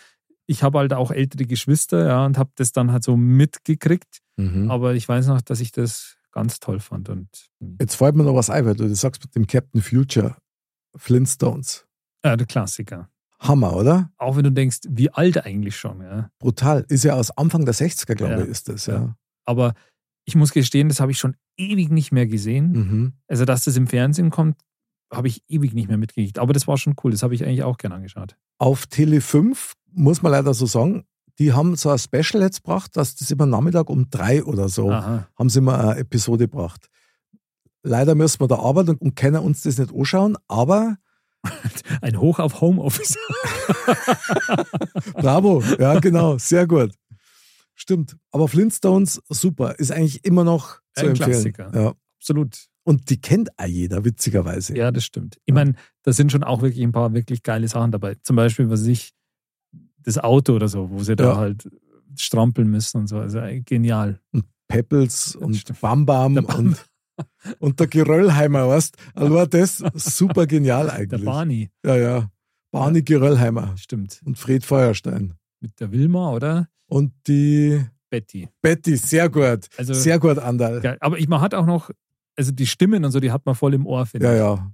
Ich 0.46 0.62
habe 0.62 0.78
halt 0.78 0.92
auch 0.92 1.10
ältere 1.10 1.44
Geschwister, 1.46 2.06
ja, 2.06 2.26
und 2.26 2.38
habe 2.38 2.50
das 2.56 2.72
dann 2.72 2.92
halt 2.92 3.02
so 3.04 3.16
mitgekriegt. 3.16 4.18
Mhm. 4.36 4.70
Aber 4.70 4.94
ich 4.94 5.08
weiß 5.08 5.26
noch, 5.28 5.40
dass 5.40 5.60
ich 5.60 5.72
das 5.72 6.16
ganz 6.32 6.60
toll 6.60 6.78
fand. 6.80 7.08
Und 7.08 7.28
Jetzt 7.80 7.96
fällt 7.96 8.14
mir 8.14 8.22
noch 8.24 8.34
was 8.34 8.50
ein, 8.50 8.64
weil 8.66 8.74
du 8.76 8.88
das 8.88 9.00
sagst 9.00 9.22
mit 9.24 9.34
dem 9.34 9.46
Captain 9.46 9.82
Future. 9.82 10.36
Flintstones. 10.96 11.86
äh, 12.22 12.36
der 12.36 12.46
Klassiker. 12.46 13.08
Hammer, 13.38 13.74
oder? 13.74 14.12
Auch 14.18 14.36
wenn 14.36 14.44
du 14.44 14.52
denkst, 14.52 14.80
wie 14.88 15.10
alt 15.10 15.44
eigentlich 15.46 15.74
schon, 15.76 16.02
ja. 16.02 16.30
Brutal. 16.38 16.84
Ist 16.88 17.04
ja 17.04 17.14
aus 17.14 17.30
Anfang 17.30 17.64
der 17.64 17.72
60er, 17.74 18.14
glaube 18.14 18.34
Ja. 18.34 18.40
ich, 18.42 18.48
ist 18.48 18.68
das, 18.68 18.86
ja. 18.86 18.94
Ja. 18.94 19.16
Aber 19.46 19.72
ich 20.30 20.36
muss 20.36 20.52
gestehen, 20.52 20.88
das 20.88 21.00
habe 21.00 21.10
ich 21.10 21.18
schon 21.18 21.36
ewig 21.56 21.90
nicht 21.90 22.12
mehr 22.12 22.26
gesehen. 22.26 22.72
Mhm. 22.72 23.12
Also, 23.26 23.44
dass 23.44 23.64
das 23.64 23.76
im 23.76 23.88
Fernsehen 23.88 24.30
kommt, 24.30 24.56
habe 25.12 25.26
ich 25.26 25.42
ewig 25.48 25.74
nicht 25.74 25.88
mehr 25.88 25.98
mitgekriegt. 25.98 26.38
Aber 26.38 26.52
das 26.52 26.68
war 26.68 26.78
schon 26.78 26.94
cool. 27.02 27.10
Das 27.10 27.24
habe 27.24 27.34
ich 27.34 27.44
eigentlich 27.44 27.64
auch 27.64 27.78
gerne 27.78 27.96
angeschaut. 27.96 28.36
Auf 28.58 28.86
Tele 28.86 29.20
5, 29.20 29.74
muss 29.92 30.22
man 30.22 30.30
leider 30.30 30.54
so 30.54 30.66
sagen, 30.66 31.04
die 31.40 31.52
haben 31.52 31.74
so 31.74 31.90
ein 31.90 31.98
Special 31.98 32.42
jetzt 32.42 32.62
gebracht, 32.62 32.96
dass 32.96 33.16
das 33.16 33.30
immer 33.30 33.46
Nachmittag 33.46 33.90
um 33.90 34.08
drei 34.08 34.44
oder 34.44 34.68
so 34.68 34.92
Aha. 34.92 35.26
haben 35.36 35.48
sie 35.48 35.58
immer 35.58 35.80
eine 35.80 36.00
Episode 36.00 36.46
gebracht. 36.46 36.88
Leider 37.82 38.14
müssen 38.14 38.40
wir 38.40 38.46
da 38.46 38.56
arbeiten 38.56 38.96
und 38.96 39.16
können 39.16 39.42
uns 39.42 39.62
das 39.62 39.78
nicht 39.78 39.92
anschauen, 39.92 40.36
aber 40.46 40.96
Ein 42.02 42.20
Hoch 42.20 42.38
auf 42.38 42.60
Homeoffice. 42.60 43.16
bravo, 45.14 45.62
ja 45.78 45.98
genau, 45.98 46.38
sehr 46.38 46.66
gut. 46.66 46.92
Stimmt. 47.80 48.18
Aber 48.30 48.46
Flintstones, 48.46 49.22
super, 49.30 49.78
ist 49.78 49.90
eigentlich 49.90 50.22
immer 50.26 50.44
noch 50.44 50.80
zu 50.92 51.04
Ein 51.04 51.08
empfehlen. 51.12 51.30
Klassiker. 51.30 51.72
Ja. 51.74 51.94
Absolut. 52.18 52.66
Und 52.84 53.08
die 53.08 53.18
kennt 53.20 53.58
auch 53.58 53.64
jeder, 53.64 54.04
witzigerweise. 54.04 54.76
Ja, 54.76 54.90
das 54.90 55.04
stimmt. 55.04 55.38
Ich 55.46 55.54
meine, 55.54 55.74
da 56.02 56.12
sind 56.12 56.30
schon 56.30 56.44
auch 56.44 56.60
wirklich 56.60 56.82
ein 56.84 56.92
paar 56.92 57.14
wirklich 57.14 57.42
geile 57.42 57.68
Sachen 57.68 57.90
dabei. 57.90 58.16
Zum 58.22 58.36
Beispiel, 58.36 58.68
was 58.68 58.84
ich, 58.84 59.12
das 60.02 60.18
Auto 60.18 60.54
oder 60.54 60.68
so, 60.68 60.90
wo 60.90 61.02
sie 61.02 61.16
da 61.16 61.24
Ja. 61.24 61.36
halt 61.38 61.70
strampeln 62.16 62.68
müssen 62.70 62.98
und 62.98 63.06
so. 63.06 63.18
Also 63.18 63.38
äh, 63.38 63.60
genial. 63.62 64.20
Und 64.32 64.44
stimmt. 65.56 65.80
Bam 65.80 66.04
Bam 66.04 66.34
Der 66.34 66.42
Bam- 66.42 66.58
und, 66.58 66.86
und 67.60 67.80
der 67.80 67.86
Geröllheimer, 67.86 68.68
weißt 68.68 68.94
Also 69.14 69.46
das 69.46 69.78
super 69.94 70.46
genial 70.46 70.90
eigentlich. 70.90 71.20
Der 71.22 71.30
Barney, 71.30 71.70
Ja, 71.82 71.96
ja. 71.96 72.30
Barney 72.72 73.00
Geröllheimer 73.02 73.74
stimmt. 73.78 74.20
und 74.26 74.38
Fred 74.38 74.64
Feuerstein. 74.66 75.34
Mit 75.60 75.78
der 75.80 75.92
Wilma, 75.92 76.32
oder? 76.32 76.68
Und 76.86 77.12
die 77.26 77.84
Betty. 78.08 78.48
Betty, 78.62 78.96
sehr 78.96 79.28
gut. 79.28 79.68
Also, 79.76 79.94
Sehr 79.94 80.18
gut, 80.18 80.38
Andal. 80.38 80.80
geil. 80.80 80.96
Aber 81.00 81.18
ich, 81.18 81.28
man 81.28 81.40
hat 81.40 81.54
auch 81.54 81.66
noch, 81.66 81.90
also 82.36 82.50
die 82.50 82.66
Stimmen 82.66 83.04
und 83.04 83.12
so, 83.12 83.20
die 83.20 83.30
hat 83.30 83.46
man 83.46 83.54
voll 83.54 83.74
im 83.74 83.86
Ohr, 83.86 84.04
finde 84.06 84.26
Ja, 84.26 84.32
ich. 84.32 84.38
ja. 84.40 84.72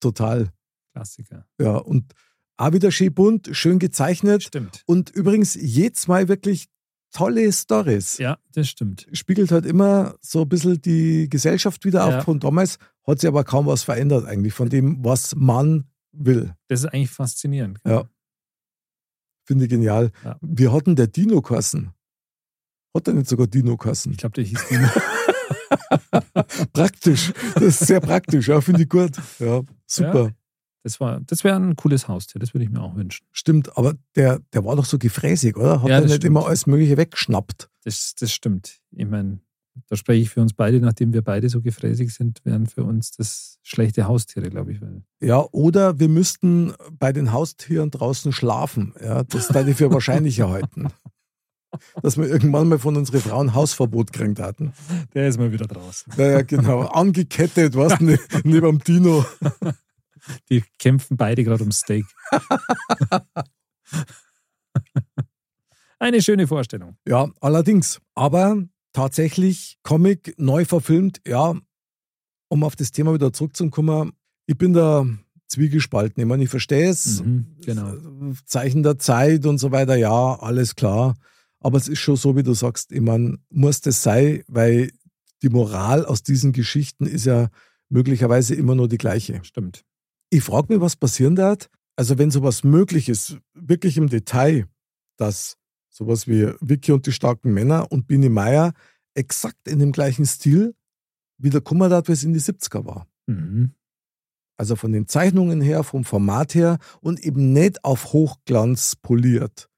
Total. 0.00 0.48
Klassiker. 0.92 1.46
Ja. 1.60 1.76
Und 1.76 2.12
auch 2.56 2.72
wieder 2.72 2.90
schön 2.90 3.12
bunt, 3.14 3.50
schön 3.52 3.78
gezeichnet. 3.78 4.42
Stimmt. 4.44 4.82
Und 4.86 5.10
übrigens 5.10 5.54
jedes 5.54 6.08
Mal 6.08 6.28
wirklich 6.28 6.68
tolle 7.12 7.52
Stories. 7.52 8.18
Ja, 8.18 8.38
das 8.52 8.68
stimmt. 8.68 9.06
Spiegelt 9.12 9.52
halt 9.52 9.66
immer 9.66 10.16
so 10.20 10.42
ein 10.42 10.48
bisschen 10.48 10.80
die 10.82 11.28
Gesellschaft 11.28 11.84
wieder 11.84 12.08
Ja. 12.08 12.18
auf 12.18 12.24
von 12.24 12.40
damals. 12.40 12.78
Hat 13.06 13.20
sich 13.20 13.28
aber 13.28 13.44
kaum 13.44 13.66
was 13.66 13.82
verändert 13.84 14.24
eigentlich 14.26 14.54
von 14.54 14.68
dem, 14.68 15.04
was 15.04 15.34
man 15.36 15.84
will. 16.12 16.54
Das 16.68 16.80
ist 16.80 16.86
eigentlich 16.86 17.10
faszinierend. 17.10 17.78
Ja. 17.86 18.04
Finde 19.44 19.64
ich 19.64 19.70
genial. 19.70 20.10
Ja. 20.24 20.38
Wir 20.40 20.72
hatten 20.72 20.96
der 20.96 21.06
Dino 21.06 21.40
Kassen. 21.42 21.92
Hat 22.96 23.08
er 23.08 23.14
nicht 23.14 23.28
sogar 23.28 23.46
Dino 23.46 23.76
Kassen? 23.76 24.12
Ich 24.12 24.18
glaube, 24.18 24.34
der 24.34 24.44
hieß 24.44 24.68
Dino. 24.70 24.88
Praktisch. 26.72 27.32
Das 27.54 27.62
ist 27.80 27.86
sehr 27.86 28.00
praktisch. 28.00 28.48
Ja, 28.48 28.60
finde 28.60 28.82
ich 28.82 28.88
gut. 28.88 29.12
Ja, 29.38 29.62
super. 29.86 30.30
Das, 30.82 31.00
war, 31.00 31.20
das 31.20 31.44
wäre 31.44 31.56
ein 31.56 31.76
cooles 31.76 32.08
Haustier, 32.08 32.38
das 32.40 32.52
würde 32.52 32.64
ich 32.64 32.70
mir 32.70 32.82
auch 32.82 32.94
wünschen. 32.94 33.26
Stimmt, 33.32 33.76
aber 33.76 33.94
der, 34.16 34.40
der 34.52 34.64
war 34.66 34.76
doch 34.76 34.84
so 34.84 34.98
gefräßig, 34.98 35.56
oder? 35.56 35.80
Hat 35.82 35.88
Ja, 35.88 35.94
er 35.96 36.00
das 36.02 36.10
nicht 36.10 36.16
stimmt. 36.22 36.36
immer 36.36 36.46
alles 36.46 36.66
Mögliche 36.66 36.96
weggeschnappt? 36.98 37.70
Das, 37.84 38.14
das 38.16 38.32
stimmt. 38.32 38.80
Ich 38.92 39.06
meine, 39.08 39.38
da 39.88 39.96
spreche 39.96 40.22
ich 40.22 40.30
für 40.30 40.40
uns 40.40 40.52
beide, 40.52 40.80
nachdem 40.80 41.12
wir 41.12 41.22
beide 41.22 41.48
so 41.48 41.60
gefräßig 41.60 42.14
sind, 42.14 42.44
wären 42.44 42.66
für 42.66 42.84
uns 42.84 43.10
das 43.10 43.58
schlechte 43.62 44.06
Haustiere, 44.06 44.48
glaube 44.50 44.72
ich. 44.72 44.80
Ja, 45.20 45.44
oder 45.52 45.98
wir 45.98 46.08
müssten 46.08 46.74
bei 46.92 47.12
den 47.12 47.32
Haustieren 47.32 47.90
draußen 47.90 48.32
schlafen. 48.32 48.94
Ja, 49.02 49.24
das 49.24 49.48
da 49.48 49.62
die 49.62 49.74
für 49.74 49.92
wahrscheinlicher 49.92 50.48
halten. 50.48 50.88
Dass 52.02 52.16
wir 52.16 52.28
irgendwann 52.28 52.68
mal 52.68 52.78
von 52.78 52.96
unseren 52.96 53.20
Frauen 53.20 53.52
Hausverbot 53.52 54.12
gekriegt 54.12 54.38
hatten. 54.38 54.72
der 55.12 55.26
ist 55.26 55.38
mal 55.38 55.50
wieder 55.50 55.66
draußen. 55.66 56.12
Naja, 56.16 56.42
genau. 56.42 56.82
Angekettet, 56.82 57.74
was? 57.74 57.98
Ne, 58.00 58.16
neben 58.44 58.78
dem 58.78 58.78
Dino. 58.78 59.26
Die 60.50 60.62
kämpfen 60.78 61.16
beide 61.16 61.42
gerade 61.42 61.62
ums 61.62 61.80
Steak. 61.80 62.06
Eine 65.98 66.22
schöne 66.22 66.46
Vorstellung. 66.46 66.96
Ja, 67.06 67.28
allerdings. 67.40 68.00
Aber 68.14 68.62
tatsächlich 68.94 69.76
Comic 69.82 70.34
neu 70.38 70.64
verfilmt, 70.64 71.20
ja, 71.26 71.54
um 72.48 72.64
auf 72.64 72.76
das 72.76 72.92
Thema 72.92 73.12
wieder 73.12 73.32
zurückzukommen, 73.32 74.12
ich 74.46 74.56
bin 74.56 74.72
da 74.72 75.06
zwiegespalten. 75.48 76.22
Ich 76.22 76.26
meine, 76.26 76.44
ich 76.44 76.50
verstehe 76.50 76.88
es. 76.88 77.22
Mhm, 77.22 77.56
genau. 77.64 77.94
Zeichen 78.46 78.82
der 78.82 78.98
Zeit 78.98 79.44
und 79.44 79.58
so 79.58 79.70
weiter, 79.70 79.96
ja, 79.96 80.34
alles 80.36 80.74
klar. 80.74 81.14
Aber 81.60 81.78
es 81.78 81.88
ist 81.88 81.98
schon 82.00 82.16
so, 82.16 82.36
wie 82.36 82.42
du 82.42 82.54
sagst, 82.54 82.92
ich 82.92 83.00
meine, 83.00 83.38
muss 83.50 83.80
das 83.80 84.02
sein, 84.02 84.42
weil 84.48 84.90
die 85.42 85.48
Moral 85.48 86.04
aus 86.06 86.22
diesen 86.22 86.52
Geschichten 86.52 87.06
ist 87.06 87.26
ja 87.26 87.48
möglicherweise 87.88 88.54
immer 88.54 88.74
nur 88.74 88.88
die 88.88 88.98
gleiche. 88.98 89.40
Stimmt. 89.44 89.84
Ich 90.30 90.42
frage 90.42 90.72
mich, 90.72 90.80
was 90.80 90.96
passieren 90.96 91.36
wird. 91.36 91.70
Also, 91.96 92.18
wenn 92.18 92.30
sowas 92.30 92.64
möglich 92.64 93.08
ist, 93.08 93.38
wirklich 93.54 93.96
im 93.96 94.08
Detail, 94.08 94.66
dass 95.16 95.56
sowas 95.94 96.26
wie 96.26 96.52
Vicky 96.60 96.92
und 96.92 97.06
die 97.06 97.12
starken 97.12 97.54
Männer 97.54 97.90
und 97.92 98.06
Bini 98.06 98.28
Meier 98.28 98.72
exakt 99.14 99.68
in 99.68 99.78
dem 99.78 99.92
gleichen 99.92 100.26
Stil 100.26 100.74
wieder 101.38 101.60
kommen 101.60 101.92
hat, 101.92 102.08
wie 102.08 102.12
es 102.12 102.24
in 102.24 102.32
die 102.32 102.40
70er 102.40 102.84
war. 102.84 103.06
Mhm. 103.26 103.70
Also 104.56 104.76
von 104.76 104.92
den 104.92 105.08
Zeichnungen 105.08 105.60
her, 105.60 105.84
vom 105.84 106.04
Format 106.04 106.54
her 106.54 106.78
und 107.00 107.20
eben 107.20 107.52
nicht 107.52 107.84
auf 107.84 108.12
Hochglanz 108.12 108.96
poliert. 108.96 109.68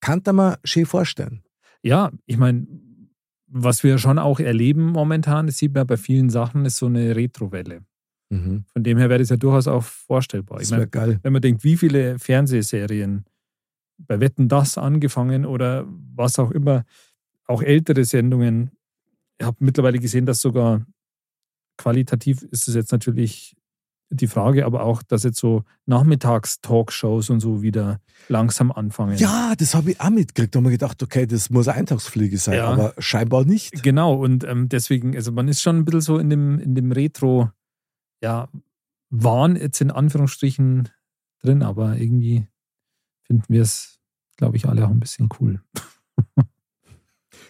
Kann 0.00 0.22
da 0.22 0.32
mal 0.32 0.58
schön 0.64 0.86
vorstellen. 0.86 1.42
Ja, 1.82 2.12
ich 2.26 2.36
meine, 2.36 2.66
was 3.46 3.82
wir 3.82 3.98
schon 3.98 4.18
auch 4.18 4.40
erleben 4.40 4.86
momentan, 4.86 5.46
das 5.46 5.58
sieht 5.58 5.74
man 5.74 5.86
bei 5.86 5.96
vielen 5.96 6.30
Sachen, 6.30 6.64
ist 6.64 6.76
so 6.76 6.86
eine 6.86 7.14
Retrowelle. 7.14 7.82
Von 8.72 8.82
dem 8.82 8.98
her 8.98 9.08
wäre 9.08 9.20
das 9.20 9.28
ja 9.28 9.36
durchaus 9.36 9.68
auch 9.68 9.84
vorstellbar. 9.84 10.60
Ich 10.60 10.68
Das 10.68 10.78
wäre 10.78 10.88
geil. 10.88 11.20
wenn 11.22 11.32
man 11.32 11.42
denkt, 11.42 11.62
wie 11.62 11.76
viele 11.76 12.18
Fernsehserien 12.18 13.24
bei 13.98 14.20
Wetten 14.20 14.48
das 14.48 14.78
angefangen 14.78 15.46
oder 15.46 15.86
was 16.14 16.38
auch 16.38 16.50
immer, 16.50 16.84
auch 17.46 17.62
ältere 17.62 18.04
Sendungen. 18.04 18.70
Ich 19.38 19.46
habe 19.46 19.56
mittlerweile 19.60 19.98
gesehen, 19.98 20.26
dass 20.26 20.40
sogar 20.40 20.84
qualitativ 21.78 22.42
ist 22.42 22.68
es 22.68 22.74
jetzt 22.74 22.92
natürlich 22.92 23.56
die 24.10 24.28
Frage, 24.28 24.64
aber 24.66 24.82
auch, 24.84 25.02
dass 25.02 25.24
jetzt 25.24 25.38
so 25.38 25.64
Nachmittags-Talkshows 25.86 27.28
und 27.30 27.40
so 27.40 27.62
wieder 27.62 28.00
langsam 28.28 28.70
anfangen. 28.70 29.18
Ja, 29.18 29.54
das 29.58 29.74
habe 29.74 29.90
ich 29.90 30.00
auch 30.00 30.10
mitgekriegt. 30.10 30.54
Da 30.54 30.60
habe 30.60 30.68
ich 30.70 30.78
gedacht, 30.78 31.02
okay, 31.02 31.26
das 31.26 31.50
muss 31.50 31.66
eine 31.68 31.78
Eintagsfliege 31.78 32.38
sein, 32.38 32.58
Ja. 32.58 32.66
aber 32.68 32.94
scheinbar 32.98 33.44
nicht. 33.44 33.82
Genau, 33.82 34.14
und 34.14 34.44
ähm, 34.44 34.68
deswegen, 34.68 35.16
also 35.16 35.32
man 35.32 35.48
ist 35.48 35.60
schon 35.60 35.78
ein 35.78 35.84
bisschen 35.84 36.00
so 36.02 36.18
in 36.18 36.30
dem, 36.30 36.58
in 36.60 36.74
dem 36.74 36.92
Retro, 36.92 37.50
ja, 38.22 38.48
Wahn 39.10 39.56
jetzt 39.56 39.80
in 39.80 39.90
Anführungsstrichen 39.90 40.88
drin, 41.42 41.62
aber 41.62 41.96
irgendwie 41.96 42.46
finden 43.26 43.44
wir 43.48 43.62
es, 43.62 43.98
glaube 44.36 44.56
ich, 44.56 44.66
alle 44.66 44.84
auch 44.86 44.90
ein 44.90 45.00
bisschen 45.00 45.28
cool. 45.40 45.60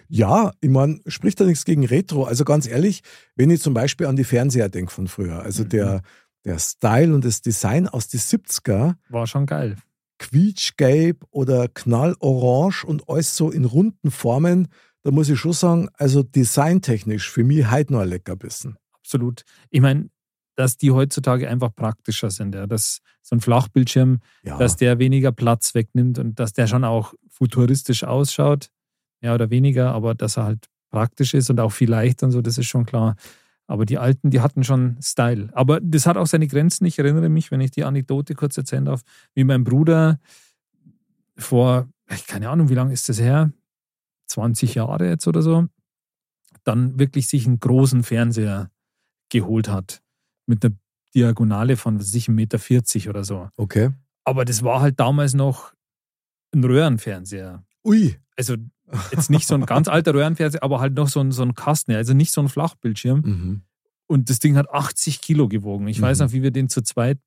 Ja, 0.09 0.53
ich 0.61 0.71
meine, 0.71 1.01
spricht 1.09 1.41
da 1.41 1.45
nichts 1.45 1.65
gegen 1.65 1.85
Retro. 1.85 2.25
Also 2.25 2.45
ganz 2.45 2.67
ehrlich, 2.67 3.03
wenn 3.35 3.51
ich 3.51 3.61
zum 3.61 3.75
Beispiel 3.75 4.07
an 4.07 4.17
die 4.17 4.25
Fernseher 4.25 4.69
denke 4.69 4.93
von 4.93 5.09
früher, 5.09 5.43
also 5.43 5.65
Mhm. 5.65 5.69
der, 5.71 6.03
der 6.45 6.59
Style 6.61 7.13
und 7.15 7.25
das 7.25 7.43
Design 7.43 7.89
aus 7.89 8.09
den 8.09 8.21
70er, 8.21 8.95
War 9.09 9.27
schon 9.27 9.47
geil. 9.47 9.77
quietschgelb 10.19 11.25
oder 11.31 11.69
knallorange 11.69 12.85
und 12.87 13.09
alles 13.09 13.37
so 13.37 13.51
in 13.51 13.65
runden 13.65 14.11
Formen, 14.11 14.69
da 15.03 15.11
muss 15.11 15.29
ich 15.29 15.39
schon 15.39 15.53
sagen, 15.53 15.89
also 15.95 16.23
designtechnisch 16.23 17.31
für 17.31 17.45
mich 17.45 17.69
heute 17.71 17.93
noch 17.93 18.01
ein 18.01 18.09
Leckerbissen. 18.09 18.77
Absolut. 18.93 19.45
Ich 19.71 19.81
meine, 19.81 20.09
dass 20.57 20.77
die 20.77 20.91
heutzutage 20.91 21.49
einfach 21.49 21.75
praktischer 21.75 22.31
sind, 22.31 22.55
ja. 22.55 22.67
Dass 22.67 23.01
so 23.23 23.37
ein 23.37 23.41
Flachbildschirm, 23.41 24.21
Ja, 24.43 24.59
dass 24.59 24.77
der 24.77 24.99
weniger 24.99 25.31
Platz 25.33 25.75
wegnimmt 25.75 26.19
und 26.19 26.41
dass 26.41 26.53
der 26.53 26.67
schon 26.67 26.85
auch 26.85 27.15
futuristisch 27.29 28.05
ausschaut, 28.05 28.71
mehr 29.21 29.35
oder 29.35 29.51
weniger, 29.51 29.93
aber 29.93 30.15
dass 30.15 30.37
er 30.37 30.45
halt 30.45 30.67
praktisch 30.91 31.35
ist 31.35 31.51
und 31.51 31.61
auch 31.61 31.73
viel 31.73 31.91
leichter 31.91 32.27
und 32.27 32.33
so, 32.33 32.43
das 32.43 32.59
ist 32.59 32.67
schon 32.67 32.87
klar. 32.87 33.17
Aber 33.67 33.85
die 33.85 33.99
Alten, 33.99 34.31
die 34.31 34.41
hatten 34.41 34.65
schon 34.65 34.97
Style. 35.03 35.51
Aber 35.53 35.81
das 35.81 36.07
hat 36.07 36.17
auch 36.17 36.27
seine 36.27 36.47
Grenzen. 36.47 36.87
Ich 36.87 36.99
erinnere 36.99 37.29
mich, 37.29 37.51
wenn 37.51 37.61
ich 37.61 37.73
die 37.73 37.85
Anekdote 37.85 38.35
kurz 38.35 38.57
erzählen 38.57 38.85
darf, 38.85 39.03
wie 39.35 39.45
mein 39.45 39.65
Bruder 39.65 40.21
vor, 41.37 41.89
ich 42.11 42.27
keine 42.27 42.49
Ahnung, 42.49 42.69
wie 42.69 42.75
lange 42.75 42.93
ist 42.93 43.09
das 43.09 43.21
her? 43.21 43.51
20 44.29 44.77
Jahre 44.77 45.09
jetzt 45.09 45.27
oder 45.27 45.43
so, 45.43 45.67
dann 46.65 46.99
wirklich 46.99 47.29
sich 47.29 47.47
einen 47.47 47.61
großen 47.61 48.03
Fernseher 48.05 48.71
geholt 49.29 49.69
hat. 49.69 50.03
Mit 50.47 50.65
einer 50.65 50.75
Diagonale 51.15 51.77
von, 51.77 51.99
was 51.99 52.07
weiß 52.07 52.15
ich, 52.15 52.27
1,40 52.29 52.31
Meter 52.33 53.11
oder 53.11 53.25
so. 53.25 53.49
okay. 53.57 53.91
Aber 54.25 54.45
das 54.45 54.63
war 54.65 54.81
halt 54.81 54.99
damals 54.99 55.35
noch 55.35 55.73
ein 56.53 56.65
Röhrenfernseher. 56.65 57.65
Ui, 57.85 58.17
Also 58.37 58.57
jetzt 59.13 59.31
nicht 59.31 59.47
so 59.47 59.55
ein 59.55 59.67
ganz 59.67 59.87
alter 59.89 60.15
Röhrenfernseher, 60.15 60.63
aber 60.63 60.81
halt 60.81 60.95
noch 60.95 61.09
so 61.09 61.21
ein, 61.21 61.31
so 61.33 61.43
ein 61.43 61.55
Kasten, 61.55 61.93
also 61.93 62.13
nicht 62.15 62.33
so 62.33 62.41
ein 62.41 62.49
Flachbildschirm. 62.49 63.21
mhm. 63.21 63.63
Und 64.09 64.31
das 64.31 64.39
Ding 64.39 64.57
hat 64.57 64.71
80 64.71 65.21
Kilo 65.21 65.49
gewogen. 65.49 65.89
Ich 65.89 66.01
weiß 66.01 66.19
Mhm. 66.21 66.25
noch, 66.27 66.33
wie 66.33 66.43
wir 66.45 66.51
den 66.53 66.69
zu 66.69 66.81
zweit 66.83 67.19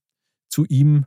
zu 0.49 0.65
ihm 0.65 1.05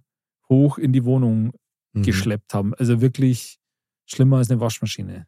hoch 0.51 0.77
in 0.79 0.92
die 0.92 1.05
Wohnung 1.05 1.53
Mhm. 1.94 2.03
geschleppt 2.03 2.53
haben. 2.55 2.75
Also 2.75 3.01
wirklich 3.01 3.59
schlimmer 4.07 4.37
als 4.38 4.51
eine 4.51 4.61
Waschmaschine. 4.61 5.27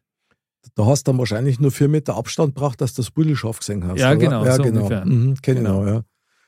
Da 0.75 0.85
hast 0.85 1.07
du 1.07 1.11
dann 1.11 1.19
wahrscheinlich 1.19 1.59
nur 1.59 1.71
vier 1.71 1.87
Meter 1.87 2.15
Abstand 2.15 2.53
braucht, 2.55 2.81
dass 2.81 2.93
du 2.93 3.01
das 3.03 3.11
Bulli 3.11 3.35
scharf 3.35 3.59
gesehen 3.59 3.83
hast. 3.85 3.99
Ja, 3.99 4.09
oder? 4.09 4.17
genau, 4.17 4.45
Ja, 4.45 4.55
so 4.55 4.63
genau. 4.63 4.89
Mhm, 4.89 5.35
genau, 5.41 5.81
Genau. 5.81 5.85
ja. 5.87 6.03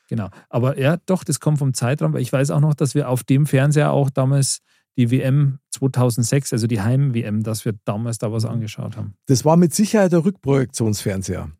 Genau. 0.08 0.30
Aber 0.50 0.80
ja, 0.80 0.98
doch, 1.06 1.24
das 1.24 1.39
kommt 1.39 1.60
vom 1.60 1.74
Zeitraum, 1.74 2.13
weil 2.13 2.22
ich 2.22 2.32
weiß 2.32 2.52
auch 2.52 2.60
noch, 2.62 2.74
dass 2.74 2.96
wir 2.96 3.10
auf 3.10 3.24
dem 3.24 3.46
Fernseher 3.46 3.91
auch 3.91 4.10
damals 4.10 4.60
die 4.98 5.12
WM 5.12 5.60
2006, 5.72 6.54
also 6.54 6.65
die 6.65 6.82
Heim-WM, 6.82 7.43
dass 7.43 7.65
wir 7.65 7.74
damals 7.86 8.17
da 8.17 8.32
was 8.32 8.46
angeschaut 8.46 8.98
haben. 8.98 9.13
Das 9.28 9.46
war 9.46 9.58
mit 9.58 9.74
Sicherheit 9.74 10.12
der 10.12 10.26
Rückprojektionsfernseher. 10.26 11.52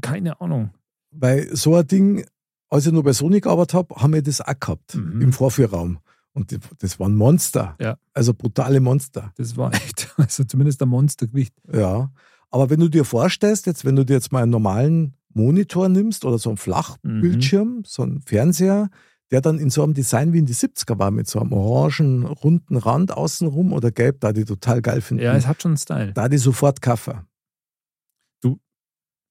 Keine 0.00 0.40
Ahnung. 0.40 0.70
Weil 1.12 1.54
so 1.54 1.76
ein 1.76 1.86
Ding, 1.86 2.24
als 2.68 2.86
ich 2.86 2.92
noch 2.92 3.02
bei 3.04 3.12
Sony 3.12 3.40
gearbeitet 3.40 3.74
habe, 3.74 3.94
haben 3.96 4.12
wir 4.12 4.22
das 4.22 4.40
auch 4.40 4.58
gehabt 4.58 4.96
Mhm. 4.96 5.20
im 5.22 5.32
Vorführraum. 5.32 5.98
Und 6.32 6.58
das 6.80 6.98
waren 6.98 7.14
Monster. 7.14 7.76
Ja. 7.80 7.96
Also 8.12 8.34
brutale 8.34 8.80
Monster. 8.80 9.32
Das 9.36 9.56
war 9.56 9.72
echt, 9.72 10.12
also 10.16 10.42
zumindest 10.42 10.82
ein 10.82 10.88
Monstergewicht. 10.88 11.54
Ja. 11.72 12.10
Aber 12.50 12.70
wenn 12.70 12.80
du 12.80 12.88
dir 12.88 13.04
vorstellst, 13.04 13.66
jetzt, 13.66 13.84
wenn 13.84 13.94
du 13.94 14.04
dir 14.04 14.14
jetzt 14.14 14.32
mal 14.32 14.42
einen 14.42 14.50
normalen 14.50 15.14
Monitor 15.34 15.88
nimmst 15.88 16.24
oder 16.24 16.38
so 16.38 16.50
einen 16.50 16.56
Flachbildschirm, 16.56 17.82
so 17.84 18.02
einen 18.02 18.20
Fernseher, 18.20 18.88
der 19.30 19.40
dann 19.40 19.58
in 19.58 19.70
so 19.70 19.82
einem 19.82 19.94
Design 19.94 20.32
wie 20.32 20.38
in 20.38 20.46
die 20.46 20.54
70er 20.54 20.98
war, 20.98 21.10
mit 21.10 21.26
so 21.28 21.40
einem 21.40 21.52
orangen, 21.52 22.24
runden 22.24 22.76
Rand 22.76 23.12
außenrum 23.12 23.72
oder 23.72 23.90
gelb, 23.90 24.20
da 24.20 24.32
die 24.32 24.44
total 24.44 24.80
geil 24.82 25.00
finden. 25.00 25.24
Ja, 25.24 25.34
es 25.34 25.46
hat 25.46 25.60
schon 25.62 25.76
Style. 25.76 26.12
da 26.12 26.28
die 26.28 26.38
sofort 26.38 26.80
kaufen. 26.80 27.26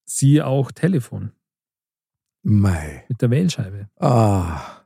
Siehe 0.06 0.46
auch 0.46 0.70
Telefon 0.70 1.32
Mei. 2.42 3.04
mit 3.08 3.22
der 3.22 3.30
Wählscheibe. 3.30 3.88
Ah. 3.98 4.82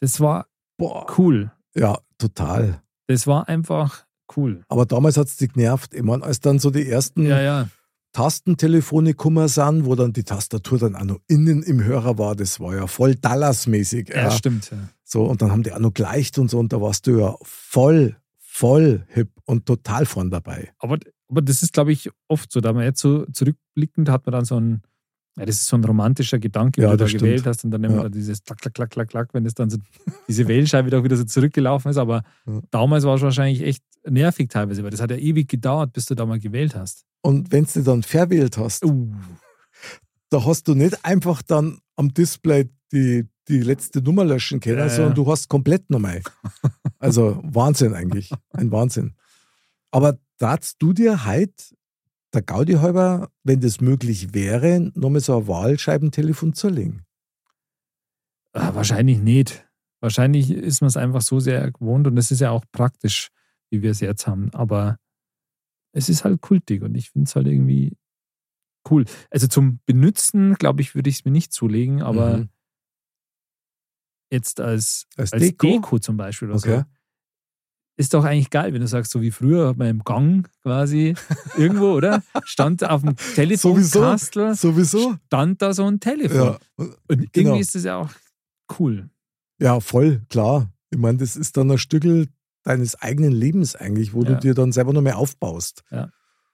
Das 0.00 0.20
war 0.20 0.48
Boah. 0.76 1.06
cool. 1.16 1.50
Ja, 1.74 1.98
total. 2.18 2.82
Das 3.06 3.26
war 3.26 3.48
einfach 3.48 4.06
cool. 4.36 4.62
Aber 4.68 4.84
damals 4.84 5.16
hat 5.16 5.28
es 5.28 5.38
dich 5.38 5.52
genervt. 5.54 5.94
Ich 5.94 6.02
meine, 6.02 6.22
als 6.24 6.40
dann 6.40 6.58
so 6.58 6.70
die 6.70 6.86
ersten 6.86 7.24
Ja, 7.24 7.40
ja. 7.40 7.68
Tastentelefone 8.14 9.10
gekommen 9.10 9.48
sind, 9.48 9.84
wo 9.84 9.94
dann 9.94 10.12
die 10.14 10.24
Tastatur 10.24 10.78
dann 10.78 10.96
auch 10.96 11.04
noch 11.04 11.18
innen 11.28 11.62
im 11.62 11.84
Hörer 11.84 12.16
war, 12.16 12.34
das 12.34 12.58
war 12.60 12.74
ja 12.74 12.86
voll 12.86 13.14
Dallas-mäßig. 13.16 14.08
Ja, 14.08 14.14
Ja. 14.24 14.30
stimmt. 14.30 14.70
Ja. 14.70 14.78
So, 15.04 15.24
und 15.24 15.42
dann 15.42 15.50
haben 15.50 15.62
die 15.62 15.72
auch 15.72 15.78
noch 15.78 15.92
gleicht 15.92 16.38
und 16.38 16.48
so, 16.48 16.58
und 16.58 16.72
da 16.72 16.80
warst 16.80 17.06
du 17.06 17.18
ja 17.20 17.34
voll, 17.42 18.16
voll 18.38 19.04
hip 19.08 19.30
und 19.44 19.66
total 19.66 20.06
vorn 20.06 20.30
dabei. 20.30 20.72
Aber, 20.78 20.98
aber 21.28 21.42
das 21.42 21.62
ist, 21.62 21.72
glaube 21.74 21.92
ich, 21.92 22.08
oft 22.28 22.50
so. 22.50 22.60
Da 22.60 22.72
man 22.72 22.84
jetzt 22.84 23.00
so 23.00 23.26
zurückblickend 23.26 24.08
hat 24.08 24.24
man 24.26 24.32
dann 24.32 24.44
so 24.44 24.58
ein, 24.58 24.82
ja, 25.36 25.44
das 25.44 25.56
ist 25.56 25.66
so 25.66 25.76
ein 25.76 25.84
romantischer 25.84 26.38
Gedanke, 26.38 26.80
Ja, 26.80 26.90
wenn 26.90 26.96
du 26.98 27.04
da 27.04 27.08
stimmt. 27.08 27.22
gewählt 27.24 27.46
hast 27.46 27.64
und 27.64 27.72
dann 27.72 27.82
immer 27.82 28.04
Ja. 28.04 28.08
dieses 28.08 28.44
Klack, 28.44 28.58
Klack, 28.60 28.74
Klack, 28.74 28.90
Klack, 28.90 29.08
Klack, 29.08 29.28
wenn 29.34 29.42
das 29.44 29.54
dann 29.54 29.68
so, 29.70 29.78
diese 30.28 30.46
Wählscheibe 30.46 30.88
doch 30.90 31.02
wieder 31.02 31.16
so 31.16 31.24
zurückgelaufen 31.24 31.90
ist. 31.90 31.96
Aber 31.96 32.22
Ja. 32.46 32.60
damals 32.70 33.04
war 33.04 33.16
es 33.16 33.22
wahrscheinlich 33.22 33.60
echt 33.62 33.82
nervig 34.08 34.48
teilweise, 34.50 34.84
weil 34.84 34.90
das 34.90 35.00
hat 35.02 35.10
ja 35.10 35.16
ewig 35.16 35.48
gedauert, 35.48 35.92
bis 35.92 36.06
du 36.06 36.14
da 36.14 36.24
mal 36.24 36.38
gewählt 36.38 36.76
hast. 36.76 37.04
Und 37.24 37.52
wenn 37.52 37.64
du 37.64 37.82
dann 37.82 38.02
verwählt 38.02 38.58
hast, 38.58 38.84
Uh, 38.84 39.10
da 40.30 40.44
hast 40.44 40.68
du 40.68 40.74
nicht 40.74 41.04
einfach 41.04 41.42
dann 41.42 41.78
am 41.96 42.12
Display 42.12 42.68
die, 42.92 43.26
die 43.48 43.60
letzte 43.60 44.02
Nummer 44.02 44.24
löschen 44.24 44.60
können, 44.60 44.78
Ja, 44.78 44.88
sondern 44.88 45.14
du 45.14 45.30
hast 45.30 45.48
komplett 45.48 45.88
nochmal. 45.90 46.22
Also 46.98 47.40
Wahnsinn 47.42 47.94
eigentlich. 47.94 48.30
Ein 48.50 48.70
Wahnsinn. 48.70 49.14
Aber 49.90 50.18
darfst 50.38 50.76
du 50.80 50.92
dir 50.92 51.26
heute 51.26 51.52
der 52.32 52.42
Gaudi 52.42 52.74
halber, 52.74 53.30
wenn 53.42 53.60
das 53.60 53.80
möglich 53.80 54.34
wäre, 54.34 54.90
nochmal 54.94 55.20
so 55.20 55.36
ein 55.38 55.46
Wahlscheibentelefon 55.46 56.54
zulegen? 56.54 57.04
ah, 58.54 58.74
wahrscheinlich 58.74 59.18
nicht. 59.18 59.66
Wahrscheinlich 60.00 60.50
ist 60.50 60.80
man 60.80 60.88
es 60.88 60.96
einfach 60.96 61.22
so 61.22 61.40
sehr 61.40 61.70
gewohnt 61.72 62.06
und 62.06 62.16
es 62.18 62.30
ist 62.30 62.40
ja 62.40 62.50
auch 62.50 62.64
praktisch, 62.72 63.28
wie 63.70 63.82
wir 63.82 63.90
es 63.90 64.00
jetzt 64.00 64.26
haben. 64.26 64.50
Aber 64.52 64.98
es 65.94 66.08
ist 66.08 66.24
halt 66.24 66.40
kultig 66.40 66.82
und 66.82 66.94
ich 66.96 67.10
finde 67.10 67.28
es 67.28 67.36
halt 67.36 67.46
irgendwie 67.46 67.96
cool. 68.90 69.04
Also 69.30 69.46
zum 69.46 69.80
Benutzen, 69.86 70.54
glaube 70.54 70.82
ich, 70.82 70.94
würde 70.94 71.08
ich 71.08 71.16
es 71.20 71.24
mir 71.24 71.30
nicht 71.30 71.52
zulegen, 71.52 72.02
aber 72.02 72.38
Mhm. 72.38 72.48
jetzt 74.30 74.60
als, 74.60 75.06
Als 75.16 75.32
als 75.32 75.42
Deko? 75.42 75.66
Deko? 75.66 75.98
zum 75.98 76.16
Beispiel 76.16 76.48
oder 76.48 76.58
Okay. 76.58 76.78
so. 76.80 76.84
Ist 77.96 78.12
doch 78.12 78.24
eigentlich 78.24 78.50
geil, 78.50 78.72
wenn 78.74 78.80
du 78.80 78.88
sagst, 78.88 79.12
so 79.12 79.22
wie 79.22 79.30
früher 79.30 79.68
hat 79.68 79.76
man 79.76 79.86
im 79.86 80.02
Gang 80.02 80.50
quasi 80.62 81.14
irgendwo, 81.56 81.92
oder? 81.92 82.24
Stand 82.42 82.82
auf 82.82 83.02
dem 83.02 83.14
Telefonkastel, 83.36 84.56
Sowieso? 84.56 85.14
stand 85.26 85.62
da 85.62 85.72
so 85.72 85.86
ein 85.86 86.00
Telefon. 86.00 86.36
Ja. 86.36 86.58
Und 86.76 86.96
genau. 87.08 87.28
irgendwie 87.34 87.60
ist 87.60 87.74
das 87.76 87.84
ja 87.84 87.96
auch 87.98 88.10
cool. 88.80 89.08
ja, 89.60 89.78
voll, 89.78 90.22
klar. 90.28 90.72
Ich 90.90 90.98
meine, 90.98 91.18
das 91.18 91.36
ist 91.36 91.56
dann 91.56 91.70
ein 91.70 91.78
Stückel 91.78 92.28
deines 92.64 93.00
eigenen 93.00 93.32
Lebens 93.32 93.76
eigentlich, 93.76 94.12
wo 94.12 94.22
Ja. 94.22 94.30
du 94.32 94.40
dir 94.40 94.54
dann 94.54 94.72
selber 94.72 94.92
noch 94.92 95.02
mehr 95.02 95.18
aufbaust. 95.18 95.84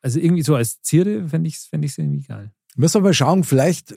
Also 0.02 0.18
irgendwie 0.18 0.42
so 0.42 0.54
als 0.54 0.80
Zierde 0.82 1.28
fände 1.28 1.48
ich 1.48 1.56
es 1.56 1.66
fänd 1.66 1.84
ich's 1.84 1.98
irgendwie 1.98 2.22
geil. 2.22 2.52
Müssen 2.76 2.94
wir 3.02 3.08
mal 3.08 3.14
schauen, 3.14 3.44
vielleicht 3.44 3.94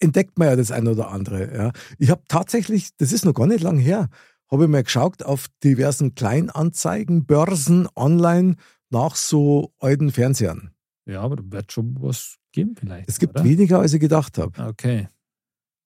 entdeckt 0.00 0.38
man 0.38 0.48
ja 0.48 0.56
das 0.56 0.70
eine 0.70 0.92
oder 0.92 1.10
andere. 1.10 1.54
Ja. 1.54 1.72
Ich 1.98 2.10
habe 2.10 2.22
tatsächlich, 2.28 2.96
das 2.96 3.12
ist 3.12 3.24
noch 3.24 3.34
gar 3.34 3.46
nicht 3.46 3.62
lang 3.62 3.78
her, 3.78 4.08
habe 4.50 4.64
ich 4.64 4.70
mal 4.70 4.82
geschaut 4.82 5.22
auf 5.22 5.46
diversen 5.64 6.14
Kleinanzeigen, 6.14 7.26
Börsen, 7.26 7.88
online 7.96 8.56
nach 8.90 9.16
so 9.16 9.72
alten 9.78 10.10
Fernsehern. 10.10 10.70
Ja, 11.06 11.22
aber 11.22 11.36
da 11.36 11.42
wird 11.46 11.72
schon 11.72 11.96
was 12.00 12.36
geben 12.52 12.74
vielleicht. 12.76 13.08
Es 13.08 13.18
gibt 13.18 13.34
oder? 13.36 13.44
weniger, 13.44 13.80
als 13.80 13.92
ich 13.92 14.00
gedacht 14.00 14.38
habe. 14.38 14.52
Okay. 14.68 15.08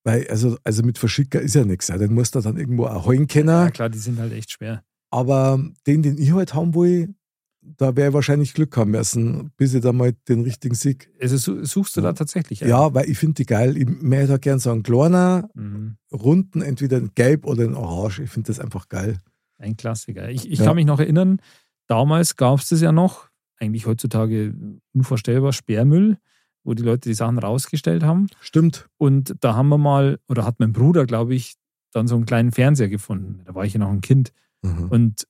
Weil, 0.03 0.27
also, 0.29 0.57
also 0.63 0.83
mit 0.83 0.97
Verschicker 0.97 1.39
ist 1.41 1.55
ja 1.55 1.63
nichts. 1.63 1.87
Ja. 1.87 1.97
Den 1.97 2.13
musst 2.13 2.35
du 2.35 2.41
dann 2.41 2.57
irgendwo 2.57 2.89
holen 3.05 3.27
können. 3.27 3.47
Ja, 3.47 3.71
klar, 3.71 3.89
die 3.89 3.99
sind 3.99 4.19
halt 4.19 4.33
echt 4.33 4.51
schwer. 4.51 4.83
Aber 5.13 5.63
den, 5.85 6.01
den 6.01 6.17
ich 6.17 6.33
halt 6.33 6.53
haben 6.53 6.73
will, 6.73 7.13
da 7.61 7.95
wäre 7.95 8.09
ich 8.09 8.13
wahrscheinlich 8.13 8.53
Glück 8.53 8.75
haben 8.75 8.91
müssen, 8.91 9.51
bis 9.57 9.73
ich 9.73 9.81
da 9.81 9.93
mal 9.93 10.13
den 10.27 10.41
richtigen 10.41 10.75
Sieg. 10.75 11.09
Also 11.21 11.37
su- 11.37 11.63
suchst 11.63 11.95
du 11.95 12.01
da 12.01 12.11
tatsächlich? 12.13 12.59
Ja, 12.61 12.93
weil 12.93 13.09
ich 13.09 13.17
finde 13.17 13.35
die 13.35 13.45
geil. 13.45 13.77
Ich 13.77 13.87
möchte 13.87 14.27
da 14.27 14.37
gern 14.37 14.59
so 14.59 14.71
einen 14.71 14.83
kleiner, 14.83 15.49
Mhm. 15.53 15.95
runden, 16.11 16.61
entweder 16.61 16.97
in 16.97 17.11
Gelb 17.15 17.45
oder 17.45 17.63
in 17.63 17.75
Orange. 17.75 18.23
Ich 18.23 18.29
finde 18.31 18.47
das 18.47 18.59
einfach 18.59 18.89
geil. 18.89 19.17
Ein 19.59 19.77
Klassiker. 19.77 20.29
Ich, 20.29 20.49
ich 20.51 20.59
Ja. 20.59 20.65
kann 20.65 20.75
mich 20.75 20.85
noch 20.85 20.99
erinnern, 20.99 21.39
damals 21.87 22.35
gab 22.35 22.59
es 22.59 22.67
das 22.69 22.81
ja 22.81 22.91
noch, 22.91 23.29
eigentlich 23.59 23.85
heutzutage 23.85 24.53
unvorstellbar, 24.93 25.53
Sperrmüll, 25.53 26.17
wo 26.65 26.73
die 26.73 26.83
Leute 26.83 27.07
die 27.09 27.13
Sachen 27.13 27.37
rausgestellt 27.39 28.03
haben. 28.03 28.27
Stimmt. 28.41 28.87
Und 28.97 29.35
da 29.39 29.55
haben 29.55 29.69
wir 29.69 29.77
mal, 29.77 30.17
oder 30.27 30.43
hat 30.45 30.59
mein 30.59 30.73
Bruder, 30.73 31.05
glaube 31.05 31.33
ich, 31.35 31.53
dann 31.93 32.07
so 32.07 32.15
einen 32.15 32.25
kleinen 32.25 32.51
Fernseher 32.51 32.89
gefunden. 32.89 33.41
Da 33.45 33.53
war 33.55 33.63
ich 33.63 33.73
ja 33.73 33.79
noch 33.79 33.89
ein 33.91 34.01
Kind. 34.01 34.33
Mhm. 34.63 34.87
Und 34.89 35.27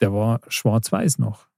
der 0.00 0.12
war 0.12 0.40
schwarz-weiß 0.48 1.18
noch. 1.18 1.48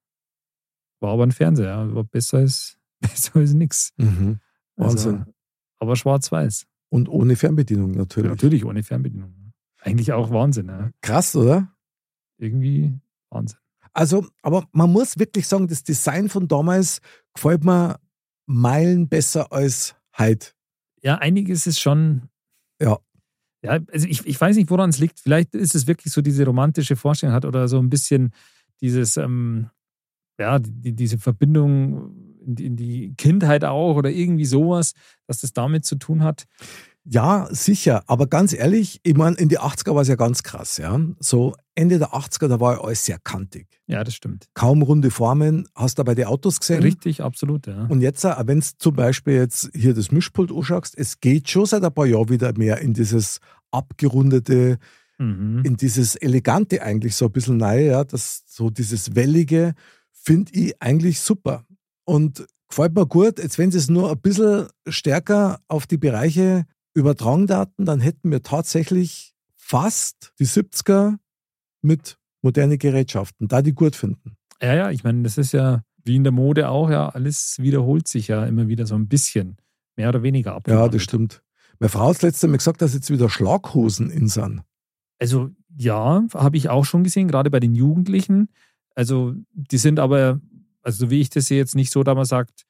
War 1.00 1.12
aber 1.12 1.24
ein 1.24 1.32
Fernseher, 1.32 1.66
ja. 1.66 1.94
war 1.94 2.04
besser 2.04 2.38
als, 2.38 2.78
besser 3.00 3.36
als 3.36 3.54
nix. 3.54 3.92
Mhm. 3.96 4.40
Wahnsinn. 4.76 5.18
Also, 5.18 5.32
aber 5.78 5.96
schwarz-weiß. 5.96 6.66
Und 6.90 7.08
ohne 7.08 7.36
Fernbedienung 7.36 7.92
natürlich. 7.92 8.30
Natürlich 8.30 8.64
ohne 8.64 8.82
Fernbedienung. 8.82 9.52
Eigentlich 9.80 10.12
auch 10.12 10.30
Wahnsinn. 10.30 10.68
Ja. 10.68 10.90
Krass, 11.02 11.36
oder? 11.36 11.74
Irgendwie 12.38 12.98
Wahnsinn. 13.30 13.58
Also, 13.92 14.26
aber 14.42 14.66
man 14.72 14.90
muss 14.90 15.18
wirklich 15.18 15.46
sagen, 15.46 15.68
das 15.68 15.84
Design 15.84 16.28
von 16.28 16.48
damals 16.48 17.00
gefällt 17.34 17.64
mir 17.64 18.00
Meilen 18.46 19.08
besser 19.08 19.52
als 19.52 19.94
heute. 20.18 20.52
Ja, 21.02 21.16
einiges 21.16 21.66
ist 21.66 21.80
schon. 21.80 22.28
Ja. 22.80 22.98
Ja, 23.64 23.78
also 23.92 24.06
ich, 24.06 24.26
ich 24.26 24.38
weiß 24.38 24.56
nicht, 24.56 24.70
woran 24.70 24.90
es 24.90 24.98
liegt. 24.98 25.20
Vielleicht 25.20 25.54
ist 25.54 25.74
es 25.74 25.86
wirklich 25.86 26.12
so 26.12 26.20
diese 26.20 26.44
romantische 26.44 26.96
Vorstellung 26.96 27.34
hat 27.34 27.46
oder 27.46 27.66
so 27.66 27.78
ein 27.78 27.88
bisschen 27.88 28.32
dieses, 28.82 29.16
ähm, 29.16 29.70
ja, 30.38 30.58
die, 30.58 30.92
diese 30.92 31.16
Verbindung 31.16 32.14
in 32.44 32.54
die, 32.54 32.66
in 32.66 32.76
die 32.76 33.14
Kindheit 33.16 33.64
auch 33.64 33.96
oder 33.96 34.10
irgendwie 34.10 34.44
sowas, 34.44 34.92
dass 35.26 35.40
das 35.40 35.54
damit 35.54 35.86
zu 35.86 35.96
tun 35.96 36.22
hat. 36.22 36.44
Ja, 37.06 37.48
sicher. 37.50 38.02
Aber 38.06 38.26
ganz 38.26 38.54
ehrlich, 38.54 39.00
ich 39.02 39.14
meine, 39.14 39.36
in 39.36 39.48
die 39.50 39.60
80er 39.60 39.94
war 39.94 40.02
es 40.02 40.08
ja 40.08 40.14
ganz 40.16 40.42
krass. 40.42 40.78
Ja? 40.78 40.98
So 41.20 41.54
Ende 41.74 41.98
der 41.98 42.14
80er, 42.14 42.48
da 42.48 42.60
war 42.60 42.74
ja 42.76 42.80
alles 42.80 43.04
sehr 43.04 43.18
kantig. 43.18 43.66
Ja, 43.86 44.02
das 44.04 44.14
stimmt. 44.14 44.46
Kaum 44.54 44.80
runde 44.80 45.10
Formen. 45.10 45.68
Hast 45.74 45.98
du 45.98 46.04
bei 46.04 46.14
den 46.14 46.24
Autos 46.26 46.60
gesehen? 46.60 46.82
Richtig, 46.82 47.20
absolut, 47.22 47.66
ja. 47.66 47.84
Und 47.88 48.00
jetzt, 48.00 48.24
wenn 48.24 48.60
du 48.60 48.66
zum 48.78 48.96
Beispiel 48.96 49.34
jetzt 49.34 49.70
hier 49.74 49.92
das 49.92 50.10
Mischpult 50.12 50.50
anschaust, 50.50 50.94
es 50.96 51.20
geht 51.20 51.50
schon 51.50 51.66
seit 51.66 51.84
ein 51.84 51.92
paar 51.92 52.06
Jahren 52.06 52.30
wieder 52.30 52.56
mehr 52.56 52.78
in 52.78 52.94
dieses 52.94 53.40
abgerundete, 53.70 54.78
Mhm. 55.16 55.62
in 55.64 55.76
dieses 55.76 56.16
elegante 56.16 56.82
eigentlich 56.82 57.14
so 57.14 57.26
ein 57.26 57.30
bisschen 57.32 57.62
rein, 57.62 57.86
ja, 57.86 58.02
das 58.02 58.42
so 58.48 58.68
dieses 58.68 59.14
wellige 59.14 59.74
finde 60.10 60.50
ich 60.54 60.74
eigentlich 60.82 61.20
super 61.20 61.64
und 62.04 62.44
gefällt 62.68 62.96
mir 62.96 63.06
gut. 63.06 63.38
Jetzt 63.38 63.56
wenn 63.58 63.70
sie 63.70 63.78
es 63.78 63.88
nur 63.88 64.10
ein 64.10 64.18
bisschen 64.20 64.66
stärker 64.88 65.60
auf 65.68 65.86
die 65.86 65.98
Bereiche 65.98 66.64
übertragen 66.94 67.46
daten, 67.46 67.84
dann 67.84 68.00
hätten 68.00 68.30
wir 68.30 68.42
tatsächlich 68.42 69.34
fast 69.56 70.32
die 70.38 70.46
70er 70.46 71.16
mit 71.82 72.18
moderne 72.42 72.78
Gerätschaften, 72.78 73.48
da 73.48 73.62
die 73.62 73.72
gut 73.72 73.96
finden. 73.96 74.36
Ja, 74.62 74.74
ja, 74.74 74.90
ich 74.90 75.04
meine, 75.04 75.22
das 75.22 75.38
ist 75.38 75.52
ja 75.52 75.82
wie 76.04 76.16
in 76.16 76.24
der 76.24 76.32
Mode 76.32 76.68
auch, 76.68 76.90
ja, 76.90 77.08
alles 77.08 77.56
wiederholt 77.58 78.08
sich 78.08 78.28
ja 78.28 78.44
immer 78.44 78.68
wieder 78.68 78.86
so 78.86 78.94
ein 78.94 79.08
bisschen. 79.08 79.56
Mehr 79.96 80.08
oder 80.10 80.22
weniger 80.22 80.54
ab. 80.54 80.68
Ja, 80.68 80.88
das 80.88 81.02
stimmt. 81.02 81.42
Meine 81.78 81.88
Frau 81.88 82.08
hat 82.08 82.22
letzte 82.22 82.46
Mal 82.46 82.58
gesagt, 82.58 82.82
dass 82.82 82.94
jetzt 82.94 83.10
wieder 83.10 83.30
Schlaghosen 83.30 84.10
in 84.10 84.28
sind. 84.28 84.62
Also 85.18 85.50
ja, 85.76 86.24
habe 86.34 86.56
ich 86.56 86.68
auch 86.68 86.84
schon 86.84 87.04
gesehen, 87.04 87.28
gerade 87.28 87.50
bei 87.50 87.60
den 87.60 87.74
Jugendlichen. 87.74 88.48
Also 88.94 89.34
die 89.52 89.78
sind 89.78 89.98
aber 89.98 90.40
also 90.84 91.06
so 91.06 91.10
wie 91.10 91.20
ich 91.20 91.30
das 91.30 91.46
sehe, 91.46 91.58
jetzt 91.58 91.74
nicht 91.74 91.90
so, 91.90 92.02
dass 92.02 92.14
man 92.14 92.26
sagt, 92.26 92.64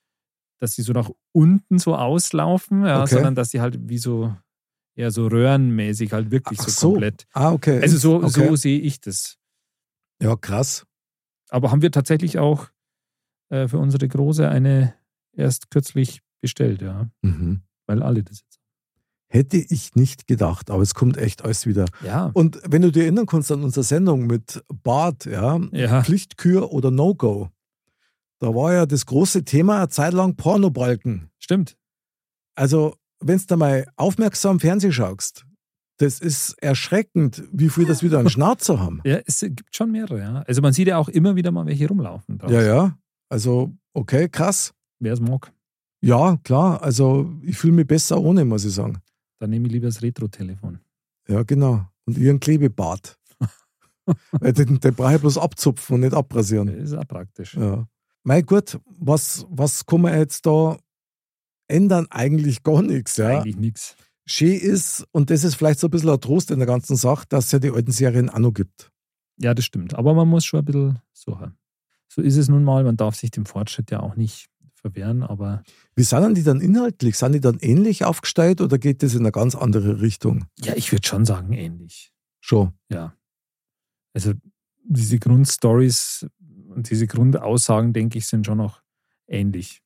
dass 0.60 0.74
sie 0.74 0.82
so 0.82 0.92
nach 0.92 1.10
unten 1.32 1.78
so 1.78 1.94
auslaufen, 1.96 2.84
ja, 2.84 3.02
Okay. 3.02 3.14
sondern 3.14 3.34
dass 3.34 3.50
sie 3.50 3.60
halt 3.60 3.88
wie 3.88 3.98
so 3.98 4.34
eher 4.96 5.10
so 5.10 5.26
röhrenmäßig 5.26 6.12
halt 6.12 6.30
wirklich 6.30 6.60
so, 6.60 6.70
so. 6.70 6.90
komplett. 6.92 7.26
Ah, 7.32 7.52
okay. 7.52 7.80
Also 7.80 7.96
so, 7.98 8.16
okay. 8.16 8.28
so 8.48 8.56
sehe 8.56 8.78
ich 8.80 9.00
das. 9.00 9.36
Ja, 10.22 10.36
krass. 10.36 10.86
Aber 11.50 11.70
haben 11.70 11.82
wir 11.82 11.90
tatsächlich 11.90 12.38
auch 12.38 12.68
äh, 13.50 13.68
für 13.68 13.78
unsere 13.78 14.06
Große 14.08 14.48
eine 14.48 14.94
erst 15.36 15.70
kürzlich 15.70 16.20
bestellt, 16.40 16.80
ja, 16.82 17.08
Mhm. 17.22 17.62
weil 17.86 18.02
alle 18.02 18.22
das 18.22 18.40
jetzt. 18.40 18.58
Hätte 19.28 19.56
ich 19.56 19.96
nicht 19.96 20.28
gedacht, 20.28 20.70
aber 20.70 20.82
es 20.82 20.94
kommt 20.94 21.16
echt 21.16 21.42
alles 21.42 21.66
wieder. 21.66 21.86
Ja, 22.04 22.30
Und 22.34 22.60
wenn 22.68 22.82
du 22.82 22.92
dir 22.92 23.02
erinnern 23.02 23.26
kannst 23.26 23.50
an 23.50 23.64
unsere 23.64 23.82
Sendung 23.82 24.26
mit 24.28 24.62
Bart, 24.84 25.24
ja, 25.24 25.58
Ja. 25.72 26.04
Pflichtkür 26.04 26.70
oder 26.70 26.92
No-Go, 26.92 27.50
da 28.40 28.48
war 28.54 28.72
ja 28.72 28.86
das 28.86 29.06
große 29.06 29.44
Thema 29.44 29.78
eine 29.78 29.88
Zeit 29.88 30.12
lang 30.12 30.36
Pornobalken. 30.36 31.30
stimmt. 31.38 31.76
Also, 32.56 32.96
wenn 33.20 33.38
du 33.38 33.44
da 33.46 33.56
mal 33.56 33.86
aufmerksam 33.96 34.60
Fernsehen 34.60 34.92
schaust, 34.92 35.46
das 35.98 36.20
ist 36.20 36.54
erschreckend, 36.62 37.42
wie 37.52 37.68
viel 37.68 37.86
das 37.86 38.02
wieder 38.02 38.18
an 38.18 38.28
Schnauzer 38.28 38.78
haben. 38.80 39.00
Ja, 39.04 39.18
es 39.26 39.40
gibt 39.40 39.74
schon 39.74 39.90
mehrere, 39.92 40.18
ja. 40.20 40.42
Also 40.46 40.60
man 40.62 40.72
sieht 40.72 40.88
ja 40.88 40.98
auch 40.98 41.08
immer 41.08 41.36
wieder 41.36 41.50
mal 41.52 41.66
welche 41.66 41.88
rumlaufen. 41.88 42.38
draußen. 42.38 42.54
Ja, 42.54 42.62
ja. 42.62 42.98
Also, 43.28 43.72
okay, 43.92 44.28
krass. 44.28 44.72
Wer 45.00 45.12
es 45.14 45.20
mag, 45.20 45.52
Ja, 46.02 46.36
klar. 46.44 46.82
Also, 46.82 47.32
ich 47.42 47.56
fühle 47.56 47.74
mich 47.74 47.86
besser 47.86 48.20
ohne, 48.20 48.44
muss 48.44 48.64
ich 48.64 48.72
sagen. 48.74 48.98
dann 49.40 49.50
nehme 49.50 49.66
ich 49.66 49.72
lieber 49.72 49.86
das 49.86 50.02
Retro-Telefon. 50.02 50.78
Ja, 51.28 51.42
genau. 51.42 51.86
Und 52.06 52.18
ihren 52.18 52.38
Klebebart. 52.40 53.18
Den, 54.42 54.78
den 54.80 54.94
brauche 54.94 55.14
ich 55.14 55.20
bloß 55.20 55.38
abzupfen 55.38 55.94
und 55.94 56.00
nicht 56.00 56.12
abrasieren. 56.12 56.66
Das 56.66 56.90
ist 56.90 56.92
auch 56.94 57.08
praktisch. 57.08 57.54
Ja. 57.54 57.86
Mein 58.24 58.44
Gott, 58.46 58.80
was, 58.86 59.46
was 59.50 59.84
kann 59.84 60.00
man 60.00 60.18
jetzt 60.18 60.46
da 60.46 60.78
ändern? 61.68 62.06
Eigentlich 62.10 62.62
gar 62.62 62.82
nichts. 62.82 63.18
Ja. 63.18 63.40
Eigentlich 63.40 63.56
nichts. 63.56 63.96
Schön 64.26 64.58
ist, 64.58 65.06
und 65.12 65.28
das 65.28 65.44
ist 65.44 65.56
vielleicht 65.56 65.78
so 65.78 65.88
ein 65.88 65.90
bisschen 65.90 66.08
ein 66.08 66.20
Trost 66.20 66.50
in 66.50 66.58
der 66.58 66.66
ganzen 66.66 66.96
Sache, 66.96 67.26
dass 67.28 67.46
es 67.46 67.52
ja 67.52 67.58
die 67.58 67.70
alten 67.70 67.92
Serien 67.92 68.30
auch 68.30 68.38
noch 68.38 68.52
gibt. 68.52 68.90
Ja, 69.38 69.52
das 69.52 69.66
stimmt. 69.66 69.94
Aber 69.94 70.14
man 70.14 70.26
muss 70.26 70.46
schon 70.46 70.60
ein 70.60 70.64
bisschen 70.64 70.98
suchen. 71.12 71.58
So 72.08 72.22
ist 72.22 72.36
es 72.36 72.48
nun 72.48 72.64
mal. 72.64 72.82
Man 72.84 72.96
darf 72.96 73.16
sich 73.16 73.30
dem 73.30 73.44
Fortschritt 73.44 73.90
ja 73.90 74.00
auch 74.00 74.16
nicht 74.16 74.48
verwehren, 74.74 75.22
aber 75.22 75.62
Wie 75.94 76.02
sind 76.02 76.22
denn 76.22 76.34
die 76.34 76.42
dann 76.42 76.60
inhaltlich? 76.60 77.18
Sind 77.18 77.32
die 77.32 77.40
dann 77.40 77.58
ähnlich 77.60 78.04
aufgestellt 78.04 78.60
oder 78.60 78.78
geht 78.78 79.02
das 79.02 79.14
in 79.14 79.20
eine 79.20 79.32
ganz 79.32 79.54
andere 79.54 80.00
Richtung? 80.00 80.46
ja, 80.58 80.74
ich 80.76 80.92
würde 80.92 81.06
schon 81.06 81.24
sagen, 81.26 81.52
ähnlich. 81.52 82.12
Schon. 82.40 82.72
Ja. 82.88 83.14
Also 84.14 84.32
diese 84.84 85.18
Grundstories 85.18 86.26
und 86.74 86.90
diese 86.90 87.06
Grundaussagen, 87.06 87.92
denke 87.92 88.18
ich, 88.18 88.26
sind 88.26 88.46
schon 88.46 88.58
noch 88.58 88.82
ähnlich. 89.26 89.80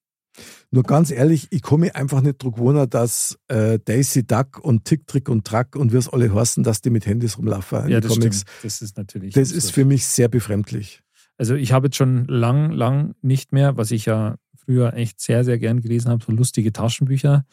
Nur 0.71 0.83
ganz 0.85 1.11
ehrlich, 1.11 1.49
ich 1.51 1.63
komme 1.63 1.95
einfach 1.95 2.21
nicht 2.21 2.43
drauf 2.43 2.59
wundern, 2.59 2.89
dass 2.89 3.39
äh, 3.49 3.79
Daisy 3.85 4.27
Duck 4.27 4.59
und 4.63 4.85
Tick, 4.85 5.07
Trick 5.07 5.29
und 5.29 5.47
Track 5.47 5.75
und 5.75 5.93
wie 5.93 5.97
es 5.97 6.09
alle 6.09 6.33
heißen, 6.33 6.63
dass 6.63 6.81
die 6.81 6.91
mit 6.91 7.07
Handys 7.07 7.39
rumlaufen 7.39 7.89
ja, 7.89 8.01
das 8.01 8.13
Comics. 8.13 8.41
stimmt. 8.41 8.65
Das 8.65 8.83
ist 8.83 8.97
natürlich. 8.97 9.35
Das 9.35 9.51
ist 9.51 9.69
absurd. 9.69 9.75
für 9.75 9.85
mich 9.85 10.07
sehr 10.07 10.29
befremdlich. 10.29 11.03
Also 11.39 11.55
ich 11.55 11.73
habe 11.73 11.87
jetzt 11.87 11.97
schon 11.97 12.27
lang, 12.27 12.71
lang 12.71 13.15
nicht 13.23 13.53
mehr, 13.53 13.77
was 13.77 13.91
ich 13.91 14.07
ja 14.07 14.37
früher 14.55 14.95
echt 14.95 15.21
sehr, 15.21 15.45
sehr 15.45 15.59
gern 15.59 15.81
gelesen 15.81 16.11
habe, 16.11 16.25
so 16.25 16.33
lustige 16.33 16.73
Taschenbücher. 16.73 17.47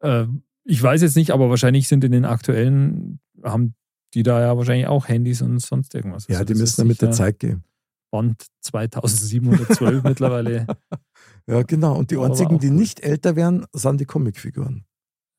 Äh, 0.00 0.26
ich 0.64 0.82
weiß 0.82 1.02
jetzt 1.02 1.16
nicht, 1.16 1.32
aber 1.32 1.50
wahrscheinlich 1.50 1.88
sind 1.88 2.04
in 2.04 2.12
den 2.12 2.24
aktuellen, 2.24 3.18
haben 3.42 3.74
die 4.14 4.22
da 4.22 4.40
ja 4.40 4.56
wahrscheinlich 4.56 4.86
auch 4.86 5.08
Handys 5.08 5.42
und 5.42 5.58
sonst 5.60 5.94
irgendwas. 5.94 6.26
Ja, 6.28 6.38
Also 6.38 6.44
die 6.44 6.52
müssen 6.54 6.64
ist 6.64 6.78
ja 6.78 6.84
mit 6.84 7.02
der 7.02 7.10
Zeit 7.12 7.38
gehen. 7.38 7.64
Band 8.10 8.46
2712 8.62 10.02
mittlerweile. 10.02 10.66
Ja, 11.46 11.62
genau. 11.62 11.96
Und 11.98 12.12
die 12.12 12.18
einzigen, 12.18 12.60
die 12.60 12.70
nicht 12.70 13.00
älter 13.00 13.34
werden, 13.34 13.66
sind 13.72 14.00
die 14.00 14.04
Comicfiguren. 14.04 14.84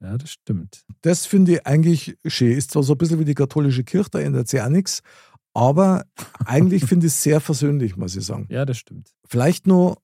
Ja, 0.01 0.17
das 0.17 0.31
stimmt. 0.31 0.84
Das 1.01 1.25
finde 1.25 1.53
ich 1.53 1.65
eigentlich 1.65 2.17
schön. 2.25 2.57
Ist 2.57 2.71
zwar 2.71 2.84
so 2.84 2.95
ein 2.95 2.97
bisschen 2.97 3.19
wie 3.19 3.25
die 3.25 3.36
katholische 3.36 3.86
Kirche, 3.86 4.10
da 4.10 4.19
ändert 4.19 4.49
sich 4.49 4.62
auch 4.62 4.67
nichts, 4.67 5.01
aber 5.53 6.05
eigentlich 6.45 6.86
finde 6.86 7.07
ich 7.07 7.13
es 7.13 7.21
sehr 7.21 7.39
versöhnlich, 7.39 7.97
muss 7.97 8.15
ich 8.15 8.25
sagen. 8.25 8.47
Ja, 8.49 8.65
das 8.65 8.77
stimmt. 8.77 9.12
Vielleicht 9.25 9.67
nur 9.67 10.01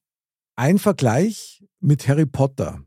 ein 0.56 0.78
Vergleich 0.78 1.66
mit 1.80 2.08
Harry 2.08 2.26
Potter. 2.26 2.82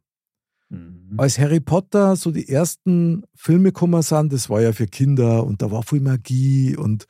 Mhm. 0.69 1.14
Als 1.19 1.38
Harry 1.38 1.61
Potter 1.61 2.16
so 2.16 2.31
die 2.31 2.49
ersten 2.49 3.25
Filme 3.35 3.73
gekommen 3.73 4.03
sind, 4.03 4.33
das 4.33 4.49
war 4.49 4.61
ja 4.61 4.73
für 4.73 4.87
Kinder 4.87 5.45
und 5.45 5.62
da 5.62 5.71
war 5.71 5.83
viel 5.83 6.01
Magie 6.01 6.77
und, 6.77 7.07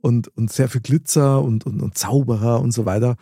und, 0.00 0.28
und 0.36 0.50
sehr 0.52 0.68
viel 0.68 0.80
Glitzer 0.80 1.42
und, 1.42 1.66
und, 1.66 1.80
und 1.82 1.96
Zauberer 1.98 2.60
und 2.60 2.72
so 2.72 2.84
weiter. 2.86 3.16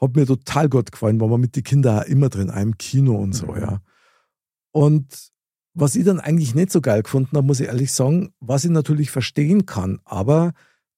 Hat 0.00 0.16
mir 0.16 0.26
total 0.26 0.68
gut 0.68 0.90
gefallen, 0.92 1.20
war 1.20 1.28
man 1.28 1.40
mit 1.40 1.54
den 1.56 1.62
Kindern 1.62 2.00
auch 2.00 2.06
immer 2.06 2.28
drin, 2.28 2.50
auch 2.50 2.56
im 2.60 2.76
Kino 2.78 3.16
und 3.16 3.32
so, 3.34 3.46
Mhm. 3.46 3.60
ja. 3.60 3.80
Und 4.72 5.30
was 5.74 5.96
ich 5.96 6.04
dann 6.04 6.20
eigentlich 6.20 6.54
nicht 6.54 6.70
so 6.72 6.80
geil 6.80 7.02
gefunden 7.02 7.36
habe, 7.36 7.46
muss 7.46 7.60
ich 7.60 7.66
ehrlich 7.68 7.92
sagen, 7.92 8.32
was 8.40 8.64
ich 8.64 8.70
natürlich 8.70 9.10
verstehen 9.10 9.64
kann, 9.66 10.00
aber 10.04 10.52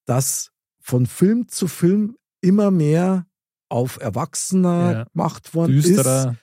dass 0.04 0.50
von 0.80 1.06
Film 1.06 1.48
zu 1.48 1.66
Film 1.68 2.16
immer 2.40 2.70
mehr 2.70 3.26
auf 3.68 3.98
Erwachsener 4.00 4.92
Ja. 4.92 5.04
gemacht 5.04 5.54
worden 5.54 5.76
ist. 5.78 5.88
Düsterer. 5.88 6.36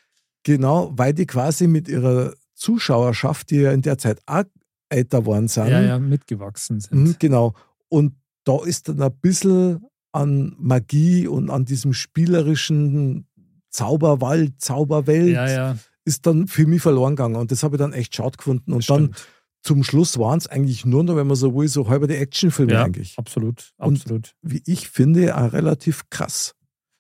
Genau, 0.43 0.91
weil 0.95 1.13
die 1.13 1.27
quasi 1.27 1.67
mit 1.67 1.87
ihrer 1.87 2.33
Zuschauerschaft, 2.55 3.51
die 3.51 3.57
ja 3.57 3.71
in 3.71 3.81
der 3.81 3.97
Zeit 3.97 4.21
auch 4.25 4.43
älter 4.89 5.25
worden 5.25 5.47
sind. 5.47 5.67
Ja, 5.67 5.81
ja, 5.81 5.99
mitgewachsen 5.99 6.79
sind. 6.79 6.93
Mhm, 6.93 7.15
genau. 7.19 7.53
Und 7.89 8.15
da 8.43 8.63
ist 8.63 8.89
dann 8.89 9.01
ein 9.01 9.15
bisschen 9.21 9.85
an 10.13 10.55
Magie 10.57 11.27
und 11.27 11.49
an 11.49 11.65
diesem 11.65 11.93
spielerischen 11.93 13.27
Zauberwald, 13.69 14.59
Zauberwelt, 14.61 15.33
Ja, 15.33 15.49
ja. 15.49 15.77
ist 16.05 16.25
dann 16.25 16.47
für 16.47 16.65
mich 16.67 16.81
verloren 16.81 17.15
gegangen. 17.15 17.35
Und 17.35 17.51
das 17.51 17.63
habe 17.63 17.75
ich 17.75 17.79
dann 17.79 17.93
echt 17.93 18.15
schade 18.15 18.37
gefunden. 18.37 18.73
Und 18.73 18.89
dann 18.89 19.13
stimmt. 19.13 19.27
zum 19.63 19.83
Schluss 19.83 20.17
waren 20.17 20.37
es 20.37 20.47
eigentlich 20.47 20.85
nur 20.85 21.03
noch, 21.03 21.15
wenn 21.15 21.27
man 21.27 21.37
so 21.37 21.55
will, 21.55 21.67
so 21.67 21.87
halber 21.87 22.07
die 22.07 22.15
Actionfilme 22.15 22.73
Ja, 22.73 22.83
eigentlich. 22.83 23.17
absolut, 23.17 23.71
Und- 23.77 23.97
absolut. 24.01 24.33
Wie 24.41 24.61
ich 24.65 24.89
finde, 24.89 25.37
auch 25.37 25.53
relativ 25.53 26.09
krass. 26.09 26.53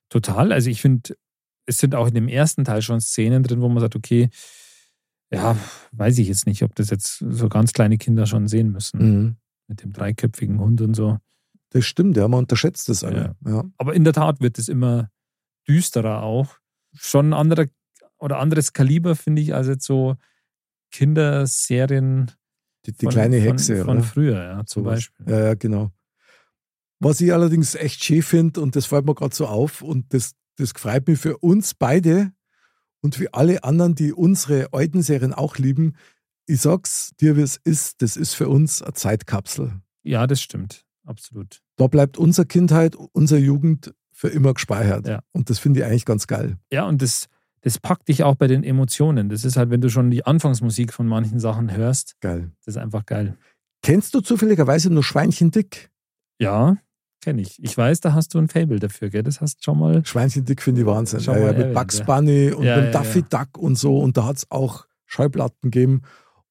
Total. 0.09 0.51
Also 0.53 0.69
ich 0.69 0.79
finde, 0.81 1.15
es 1.65 1.77
sind 1.79 1.95
auch 1.95 2.07
in 2.07 2.13
dem 2.13 2.27
ersten 2.27 2.63
Teil 2.63 2.81
schon 2.81 3.01
Szenen 3.01 3.43
drin, 3.43 3.61
wo 3.61 3.67
man 3.69 3.79
sagt, 3.81 3.95
okay, 3.95 4.29
ja, 5.33 5.57
weiß 5.93 6.17
ich 6.17 6.27
jetzt 6.27 6.45
nicht, 6.45 6.63
ob 6.63 6.75
das 6.75 6.89
jetzt 6.89 7.23
so 7.29 7.47
ganz 7.49 7.71
kleine 7.73 7.97
Kinder 7.97 8.25
schon 8.25 8.47
sehen 8.47 8.71
müssen. 8.71 8.97
Mhm. 8.99 9.35
Mit 9.71 9.83
dem 9.83 9.93
dreiköpfigen 9.93 10.59
Hund 10.59 10.81
und 10.81 10.95
so. 10.95 11.17
Das 11.69 11.85
stimmt, 11.85 12.17
ja, 12.17 12.27
man 12.27 12.39
unterschätzt 12.39 12.89
das 12.89 13.05
alle. 13.05 13.37
Ja. 13.45 13.63
Aber 13.77 13.93
in 13.93 14.03
der 14.03 14.11
Tat 14.11 14.41
wird 14.41 14.59
es 14.59 14.67
immer 14.67 15.09
düsterer 15.65 16.23
auch. 16.23 16.57
Schon 16.93 17.29
ein 17.29 17.33
anderer 17.33 17.67
oder 18.19 18.39
anderes 18.39 18.73
Kaliber, 18.73 19.15
finde 19.15 19.41
ich, 19.41 19.53
als 19.53 19.67
jetzt 19.67 19.85
so 19.85 20.17
Kinderserien 20.91 22.31
Die, 22.85 22.91
die 22.91 23.05
von, 23.05 23.13
kleine 23.13 23.37
von, 23.37 23.47
Hexe, 23.47 23.85
von 23.85 23.97
oder? 23.99 24.03
früher, 24.05 24.43
ja, 24.43 24.65
zum 24.65 24.83
Sowas. 24.83 24.95
Beispiel. 24.95 25.25
Ja, 25.29 25.39
ja, 25.45 25.53
genau. 25.53 25.91
Was 26.99 27.21
ich 27.21 27.31
allerdings 27.31 27.75
echt 27.75 28.03
schön 28.03 28.23
finde, 28.23 28.59
und 28.59 28.75
das 28.75 28.87
fällt 28.87 29.05
mir 29.05 29.15
gerade 29.15 29.33
so 29.33 29.47
auf, 29.47 29.81
und 29.81 30.13
das, 30.13 30.33
das 30.57 30.73
freut 30.75 31.07
mich 31.07 31.19
für 31.19 31.37
uns 31.37 31.73
beide 31.73 32.33
und 32.99 33.15
für 33.15 33.33
alle 33.33 33.63
anderen, 33.63 33.95
die 33.95 34.11
unsere 34.11 34.73
alten 34.73 35.01
Serien 35.01 35.33
auch 35.33 35.57
lieben. 35.57 35.95
Ich 36.45 36.61
sag's 36.61 37.11
dir, 37.19 37.37
wie 37.37 37.41
es 37.41 37.57
ist, 37.63 38.01
das 38.01 38.17
ist 38.17 38.33
für 38.33 38.49
uns 38.49 38.81
eine 38.81 38.93
Zeitkapsel. 38.93 39.73
Ja, 40.03 40.27
das 40.27 40.41
stimmt. 40.41 40.85
Absolut. 41.05 41.61
Da 41.77 41.87
bleibt 41.87 42.17
unsere 42.17 42.45
Kindheit, 42.45 42.95
unsere 42.95 43.39
Jugend 43.39 43.93
für 44.11 44.27
immer 44.29 44.53
gespeichert. 44.53 45.07
Ja. 45.07 45.21
Und 45.31 45.49
das 45.49 45.59
finde 45.59 45.79
ich 45.79 45.85
eigentlich 45.85 46.05
ganz 46.05 46.27
geil. 46.27 46.57
Ja, 46.71 46.85
und 46.85 47.01
das, 47.01 47.27
das 47.61 47.79
packt 47.79 48.07
dich 48.07 48.23
auch 48.23 48.35
bei 48.35 48.47
den 48.47 48.63
Emotionen. 48.63 49.29
Das 49.29 49.45
ist 49.45 49.57
halt, 49.57 49.69
wenn 49.69 49.81
du 49.81 49.89
schon 49.89 50.11
die 50.11 50.25
Anfangsmusik 50.25 50.93
von 50.93 51.07
manchen 51.07 51.39
Sachen 51.39 51.75
hörst, 51.75 52.15
Geil. 52.21 52.51
das 52.59 52.75
ist 52.75 52.77
einfach 52.77 53.05
geil. 53.05 53.37
Kennst 53.83 54.13
du 54.13 54.21
zufälligerweise 54.21 54.91
nur 54.91 55.03
Schweinchen 55.03 55.49
dick? 55.49 55.89
Ja, 56.39 56.77
kenne 57.21 57.41
ich. 57.41 57.63
Ich 57.63 57.75
weiß, 57.77 57.99
da 58.01 58.13
hast 58.13 58.33
du 58.33 58.39
ein 58.39 58.47
Fable 58.47 58.79
dafür, 58.79 59.09
gell? 59.09 59.23
Das 59.23 59.41
hast 59.41 59.57
du 59.59 59.63
schon 59.63 59.79
mal. 59.79 60.05
Schweinchen 60.05 60.45
dick 60.45 60.61
finde 60.61 60.81
ich 60.81 60.87
Wahnsinn. 60.87 61.19
Schon 61.19 61.35
Ja, 61.35 61.51
ja, 61.51 61.53
mit 61.57 61.73
Bugs. 61.73 62.01
Bunny 62.03 62.51
und 62.51 62.63
Ja, 62.63 62.79
mit 62.81 62.93
Daffy. 62.93 63.23
Duck 63.23 63.57
und 63.57 63.75
so. 63.75 63.97
Und 63.99 64.17
da 64.17 64.25
hat 64.25 64.37
es 64.37 64.51
auch 64.51 64.85
Schallplatten 65.07 65.71
gegeben. 65.71 66.01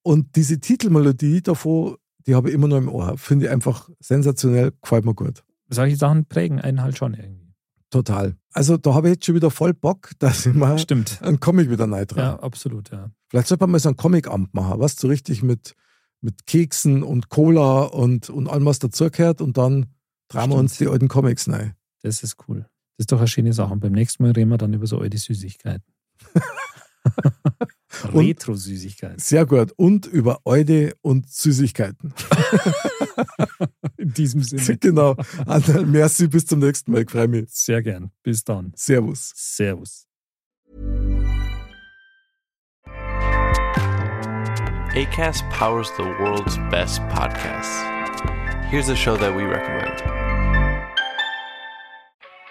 Und 0.02 0.36
diese 0.36 0.60
Titelmelodie 0.60 1.42
davon, 1.42 1.96
die 2.26 2.34
habe 2.34 2.48
ich 2.48 2.54
immer 2.54 2.68
noch 2.68 2.78
im 2.78 2.88
Ohr. 2.88 3.16
Finde 3.18 3.46
ich 3.46 3.52
einfach 3.52 3.88
sensationell, 4.00 4.72
gefällt 4.82 5.04
mir 5.04 5.14
gut. 5.14 5.42
Solche 5.68 5.96
Sachen 5.96 6.26
prägen 6.26 6.60
einen 6.60 6.82
halt 6.82 6.96
schon 6.96 7.14
irgendwie. 7.14 7.54
Total. 7.90 8.36
Also 8.52 8.76
da 8.76 8.94
habe 8.94 9.08
ich 9.08 9.14
jetzt 9.14 9.26
schon 9.26 9.34
wieder 9.34 9.50
voll 9.50 9.74
Bock, 9.74 10.12
dass 10.18 10.46
ich 10.46 10.54
mal 10.54 10.78
Stimmt. 10.78 11.20
einen 11.22 11.40
Comic 11.40 11.70
wieder 11.70 11.90
rein 11.90 12.06
Ja, 12.16 12.38
absolut, 12.38 12.90
ja. 12.90 13.10
Vielleicht 13.28 13.48
sollte 13.48 13.62
man 13.62 13.72
mal 13.72 13.78
so 13.80 13.88
ein 13.88 13.96
Comic-Amt 13.96 14.54
machen, 14.54 14.80
was 14.80 14.96
so 14.96 15.08
richtig 15.08 15.42
mit, 15.42 15.74
mit 16.20 16.46
Keksen 16.46 17.02
und 17.02 17.28
Cola 17.28 17.82
und, 17.82 18.30
und 18.30 18.48
allem, 18.48 18.64
was 18.64 18.78
dazugehört. 18.78 19.40
Und 19.40 19.56
dann 19.56 19.86
drehen 20.28 20.50
wir 20.50 20.56
uns 20.56 20.78
die 20.78 20.88
alten 20.88 21.08
Comics 21.08 21.48
rein. 21.48 21.74
Das 22.02 22.22
ist 22.22 22.36
cool. 22.48 22.60
Das 22.96 23.04
ist 23.04 23.12
doch 23.12 23.18
eine 23.18 23.28
schöne 23.28 23.52
Sache. 23.52 23.72
Und 23.72 23.80
beim 23.80 23.92
nächsten 23.92 24.22
Mal 24.22 24.32
reden 24.32 24.50
wir 24.50 24.58
dann 24.58 24.72
über 24.72 24.86
so 24.86 24.98
alte 24.98 25.18
Süßigkeiten. 25.18 25.84
Retro-Süßigkeiten. 28.04 29.18
sehr 29.18 29.46
gut. 29.46 29.72
Und 29.76 30.06
über 30.06 30.40
Eude 30.44 30.94
und 31.02 31.28
Süßigkeiten. 31.30 32.12
In 33.96 34.12
diesem 34.12 34.42
Sinne. 34.42 34.76
genau. 34.80 35.16
Anna, 35.46 35.82
merci, 35.82 36.28
bis 36.28 36.46
zum 36.46 36.60
nächsten 36.60 36.92
Mal. 36.92 37.02
Ich 37.02 37.10
freue 37.10 37.28
mich. 37.28 37.48
Sehr 37.50 37.82
gern. 37.82 38.10
Bis 38.22 38.44
dann. 38.44 38.72
Servus. 38.76 39.32
Servus. 39.34 40.06
ACAST 44.92 45.44
powers 45.50 45.90
the 45.96 46.02
world's 46.02 46.56
best 46.70 47.00
podcasts. 47.02 47.84
Here's 48.70 48.88
a 48.88 48.96
show 48.96 49.16
that 49.16 49.34
we 49.34 49.44
recommend. 49.44 50.29